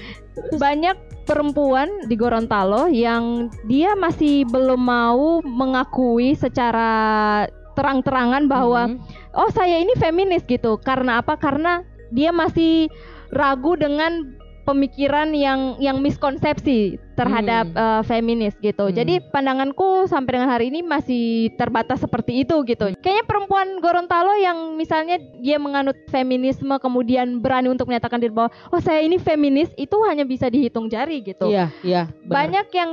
Banyak 0.62 0.96
perempuan 1.28 2.10
di 2.10 2.14
Gorontalo 2.18 2.90
yang 2.90 3.52
dia 3.70 3.94
masih 3.94 4.42
belum 4.48 4.80
mau 4.80 5.38
mengakui 5.44 6.34
secara 6.34 7.46
terang-terangan 7.80 8.44
bahwa 8.44 8.92
Hmm. 8.92 9.00
oh 9.32 9.48
saya 9.48 9.80
ini 9.80 9.96
feminis 9.96 10.44
gitu. 10.44 10.76
Karena 10.76 11.24
apa? 11.24 11.40
Karena 11.40 11.80
dia 12.12 12.28
masih 12.28 12.92
ragu 13.32 13.80
dengan 13.80 14.36
pemikiran 14.60 15.32
yang 15.34 15.80
yang 15.82 15.98
miskonsepsi 15.98 17.00
terhadap 17.16 17.72
Hmm. 17.72 17.80
eh, 17.80 18.02
feminis 18.06 18.54
gitu. 18.60 18.86
Hmm. 18.86 18.94
Jadi 18.94 19.18
pandanganku 19.32 20.06
sampai 20.06 20.38
dengan 20.38 20.50
hari 20.52 20.70
ini 20.70 20.84
masih 20.84 21.50
terbatas 21.58 22.04
seperti 22.04 22.44
itu 22.44 22.62
gitu. 22.68 22.92
Kayaknya 23.00 23.24
perempuan 23.26 23.80
Gorontalo 23.82 24.36
yang 24.38 24.76
misalnya 24.76 25.18
dia 25.40 25.56
menganut 25.58 25.96
feminisme 26.06 26.76
kemudian 26.78 27.40
berani 27.40 27.72
untuk 27.72 27.88
menyatakan 27.88 28.20
diri 28.20 28.30
bahwa 28.30 28.52
oh 28.70 28.78
saya 28.78 29.02
ini 29.02 29.18
feminis 29.18 29.72
itu 29.74 29.96
hanya 30.06 30.22
bisa 30.22 30.46
dihitung 30.46 30.86
jari 30.86 31.24
gitu. 31.24 31.50
Iya, 31.50 31.72
iya. 31.82 32.02
benar. 32.22 32.30
Banyak 32.30 32.66
yang 32.76 32.90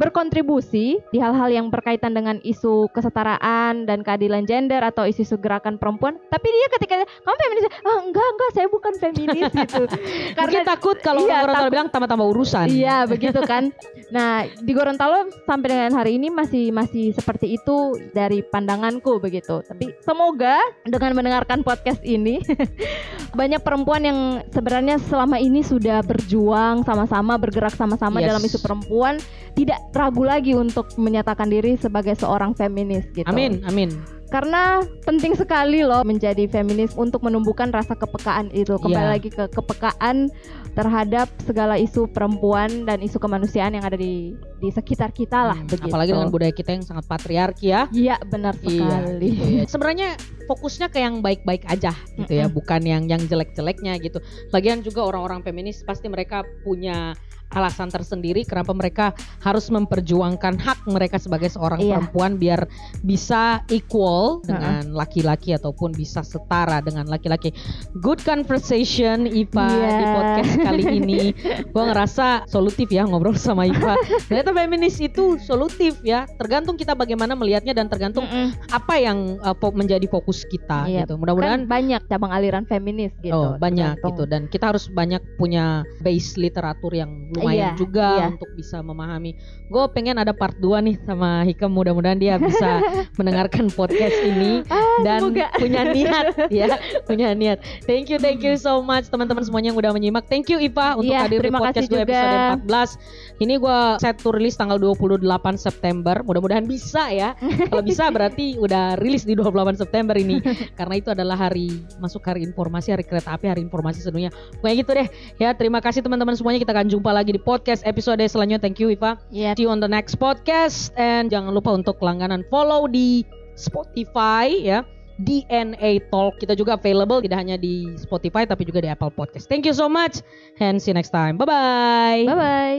berkontribusi 0.00 0.96
di 1.12 1.18
hal-hal 1.20 1.52
yang 1.52 1.68
berkaitan 1.68 2.10
dengan 2.10 2.40
isu 2.40 2.88
kesetaraan 2.90 3.84
dan 3.84 4.00
keadilan 4.00 4.42
gender 4.42 4.80
atau 4.80 5.04
isu-isu 5.04 5.36
gerakan 5.36 5.76
perempuan. 5.76 6.16
Tapi 6.26 6.48
dia 6.48 6.66
ketika 6.74 6.94
kamu 7.04 7.36
feminis, 7.36 7.64
ah 7.84 7.98
enggak 8.00 8.26
enggak 8.26 8.50
saya 8.50 8.66
bukan 8.66 8.92
feminis 8.96 9.52
gitu. 9.52 9.82
Mungkin 10.40 10.64
takut 10.64 10.96
kalau 10.98 11.20
Iya, 11.20 11.44
orang 11.44 11.56
takut. 11.60 11.70
bilang 11.70 11.88
tambah-tambah 11.88 12.26
urusan. 12.26 12.66
Iya 12.66 13.04
begitu 13.04 13.44
kan. 13.44 13.68
Nah 14.08 14.48
di 14.48 14.72
Gorontalo 14.72 15.28
sampai 15.44 15.68
dengan 15.68 15.92
hari 15.92 16.16
ini 16.16 16.32
masih 16.32 16.72
masih 16.72 17.12
seperti 17.12 17.54
itu 17.54 17.76
dari 18.10 18.40
pandanganku 18.40 19.20
begitu. 19.20 19.60
Tapi 19.60 19.92
semoga 20.00 20.56
dengan 20.82 21.12
mendengarkan 21.12 21.60
podcast 21.60 22.00
ini 22.00 22.40
banyak 23.38 23.60
perempuan 23.60 24.00
yang 24.02 24.18
sebenarnya 24.48 24.96
selama 25.06 25.36
ini 25.36 25.60
sudah 25.60 26.00
berjuang 26.00 26.82
sama-sama 26.82 27.36
bergerak 27.36 27.76
sama-sama 27.76 28.18
Yes. 28.20 28.26
dalam 28.26 28.42
isu 28.42 28.58
perempuan 28.60 29.14
tidak 29.52 29.80
ragu 29.90 30.22
lagi 30.22 30.54
untuk 30.54 30.86
menyatakan 30.94 31.46
diri 31.46 31.74
sebagai 31.74 32.14
seorang 32.14 32.54
feminis 32.54 33.06
gitu. 33.10 33.26
Amin, 33.26 33.60
amin. 33.66 33.90
Karena 34.30 34.78
penting 35.02 35.34
sekali 35.34 35.82
loh 35.82 36.06
menjadi 36.06 36.46
feminis 36.46 36.94
untuk 36.94 37.26
menumbuhkan 37.26 37.74
rasa 37.74 37.98
kepekaan 37.98 38.46
itu. 38.54 38.78
Kembali 38.78 39.02
Iya. 39.02 39.14
lagi 39.18 39.26
ke 39.26 39.50
kepekaan 39.50 40.30
terhadap 40.70 41.26
segala 41.42 41.74
isu 41.74 42.06
perempuan 42.06 42.86
dan 42.86 43.02
isu 43.02 43.18
kemanusiaan 43.18 43.74
yang 43.74 43.82
ada 43.82 43.98
di 43.98 44.38
di 44.62 44.70
sekitar 44.70 45.10
kita 45.10 45.50
lah 45.50 45.58
Hmm, 45.58 45.66
begitu. 45.66 45.90
Apalagi 45.90 46.10
dengan 46.14 46.30
budaya 46.30 46.54
kita 46.54 46.70
yang 46.70 46.86
sangat 46.86 47.10
patriarki 47.10 47.74
ya. 47.74 47.90
Iya, 47.90 48.22
benar 48.22 48.54
Iya, 48.62 48.70
sekali. 48.70 49.28
gitu 49.34 49.50
ya. 49.50 49.62
Sebenarnya 49.66 50.08
fokusnya 50.46 50.86
ke 50.88 50.98
yang 51.02 51.18
baik-baik 51.18 51.66
aja 51.66 51.90
gitu 52.14 52.30
ya, 52.30 52.46
Mm-mm. 52.46 52.54
bukan 52.54 52.80
yang 52.86 53.02
yang 53.10 53.22
jelek-jeleknya 53.26 53.98
gitu. 53.98 54.22
Lagian 54.54 54.86
juga 54.86 55.02
orang-orang 55.02 55.42
feminis 55.42 55.82
pasti 55.82 56.06
mereka 56.06 56.46
punya 56.62 57.18
alasan 57.50 57.90
tersendiri 57.90 58.42
kenapa 58.42 58.70
mereka 58.70 59.10
harus 59.40 59.66
memperjuangkan 59.68 60.54
hak 60.56 60.86
mereka 60.86 61.18
sebagai 61.18 61.50
seorang 61.50 61.80
Iya. 61.80 61.98
perempuan 61.98 62.36
biar 62.36 62.60
bisa 63.00 63.62
equal 63.68 64.38
dengan 64.42 64.92
laki-laki 64.92 65.52
ataupun 65.52 65.90
bisa 65.90 66.22
setara 66.22 66.78
dengan 66.78 67.06
laki-laki. 67.06 67.50
Good 67.98 68.22
conversation 68.22 69.26
Ipa 69.26 69.66
Iya. 69.66 69.90
di 69.90 70.04
podcast 70.06 70.52
kali 70.60 70.84
ini. 70.96 71.20
Gua 71.74 71.90
ngerasa 71.90 72.46
solutif 72.46 72.86
ya 72.88 73.02
ngobrol 73.02 73.34
sama 73.34 73.66
Ipa. 73.66 73.98
Ternyata 74.26 74.50
feminis 74.52 74.98
itu 74.98 75.38
solutif 75.40 75.98
ya. 76.02 76.26
Tergantung 76.38 76.74
kita 76.74 76.94
bagaimana 76.94 77.34
melihatnya 77.34 77.74
dan 77.74 77.86
tergantung 77.86 78.26
Mm-mm. 78.26 78.54
apa 78.70 78.94
yang 78.96 79.38
uh, 79.42 79.56
menjadi 79.72 80.06
fokus 80.06 80.46
kita 80.46 80.86
Iya. 80.86 81.02
gitu. 81.04 81.14
Kan 81.16 81.20
Mudah-mudahan 81.20 81.62
banyak 81.66 82.02
cabang 82.06 82.30
aliran 82.30 82.64
feminis 82.64 83.10
gitu. 83.18 83.34
oh 83.34 83.56
banyak 83.56 83.98
tergantung. 83.98 84.10
gitu 84.10 84.22
dan 84.26 84.42
kita 84.46 84.64
harus 84.70 84.86
banyak 84.86 85.22
punya 85.34 85.82
base 86.00 86.36
literatur 86.36 86.92
yang 86.92 87.10
lumayan 87.40 87.72
Iya, 87.72 87.78
juga 87.78 88.08
iya. 88.14 88.26
untuk 88.30 88.50
bisa 88.52 88.78
memahami. 88.78 89.32
Gue 89.66 89.84
pengen 89.90 90.16
ada 90.16 90.30
part 90.30 90.54
2 90.56 90.80
nih 90.82 90.96
sama 91.02 91.42
Hikam 91.42 91.70
mudah-mudahan 91.70 92.16
dia 92.16 92.36
bisa 92.36 92.84
mendengarkan 93.18 93.68
podcast 93.70 94.16
ini 94.20 94.60
dan 95.00 95.20
Ah, 95.20 95.26
semoga. 95.26 95.48
punya 95.56 95.82
niat 95.86 96.26
ya, 96.52 96.66
punya 97.04 97.32
niat. 97.32 97.58
Thank 97.84 98.08
you, 98.08 98.18
thank 98.18 98.40
you 98.40 98.54
so 98.54 98.78
much 98.78 99.08
teman-teman 99.08 99.40
semuanya 99.40 99.72
yang 99.72 99.78
udah 99.78 99.90
menyimak. 99.90 100.26
Thank 100.26 100.46
you 100.46 100.58
Ipa 100.58 100.94
untuk 100.94 101.08
Iya, 101.08 101.24
hadir 101.24 101.40
di 101.40 101.50
podcast 101.50 101.86
gue 101.86 102.00
episode 102.00 102.36
14. 102.68 103.40
Ini 103.40 103.54
gue 103.56 103.78
set 103.98 104.16
to 104.18 104.30
rilis 104.30 104.54
tanggal 104.54 104.76
28 104.76 105.24
September. 105.56 106.20
Mudah-mudahan 106.20 106.64
bisa 106.64 107.08
ya. 107.08 107.32
Kalau 107.40 107.80
bisa 107.80 108.10
berarti 108.14 108.56
udah 108.56 108.94
rilis 108.96 109.24
di 109.24 109.32
28 109.32 109.48
September 109.76 110.12
ini 110.12 110.42
karena 110.74 110.94
itu 110.94 111.08
adalah 111.08 111.38
hari 111.38 111.72
masuk 111.96 112.20
hari 112.20 112.42
informasi, 112.42 112.90
hari 112.90 113.02
kereta 113.02 113.32
api, 113.32 113.48
hari 113.48 113.62
informasi 113.62 114.02
sedunia. 114.02 114.28
Pokoknya 114.58 114.76
gitu 114.76 114.90
deh. 114.92 115.08
Ya, 115.36 115.54
terima 115.54 115.80
kasih 115.80 116.00
teman-teman 116.00 116.34
semuanya. 116.34 116.58
Kita 116.58 116.72
akan 116.72 116.86
jumpa 116.86 117.10
lagi 117.10 117.29
di 117.34 117.40
podcast 117.40 117.82
episode 117.86 118.22
selanjutnya. 118.24 118.60
Thank 118.62 118.82
you 118.82 118.90
Iva. 118.92 119.18
Iya. 119.30 119.54
See 119.54 119.64
you 119.66 119.70
on 119.70 119.78
the 119.78 119.90
next 119.90 120.18
podcast 120.18 120.94
and 120.98 121.30
jangan 121.30 121.54
lupa 121.54 121.74
untuk 121.74 121.98
langganan 122.02 122.42
follow 122.50 122.90
di 122.90 123.22
Spotify 123.54 124.50
ya. 124.60 124.80
DNA 125.20 126.08
Talk 126.08 126.40
kita 126.40 126.56
juga 126.56 126.80
available 126.80 127.20
tidak 127.20 127.44
hanya 127.44 127.60
di 127.60 127.92
Spotify 128.00 128.48
tapi 128.48 128.64
juga 128.64 128.80
di 128.80 128.88
Apple 128.88 129.12
Podcast. 129.12 129.52
Thank 129.52 129.68
you 129.68 129.76
so 129.76 129.84
much 129.84 130.24
and 130.64 130.80
see 130.80 130.90
you 130.90 130.96
next 130.96 131.12
time. 131.12 131.36
Bye 131.36 131.44
bye. 131.44 132.24
Bye 132.24 132.38
bye. 132.40 132.78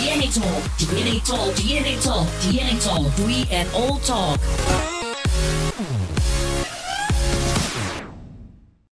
DNA 0.00 0.32
Talk, 0.32 0.62
DNA 0.80 1.20
Talk, 1.20 1.52
DNA 1.60 1.94
Talk, 2.00 2.26
DNA 2.40 2.74
Talk, 2.80 3.04
we 3.28 3.44
and 3.52 3.68
all 3.76 4.00
talk. 4.00 4.40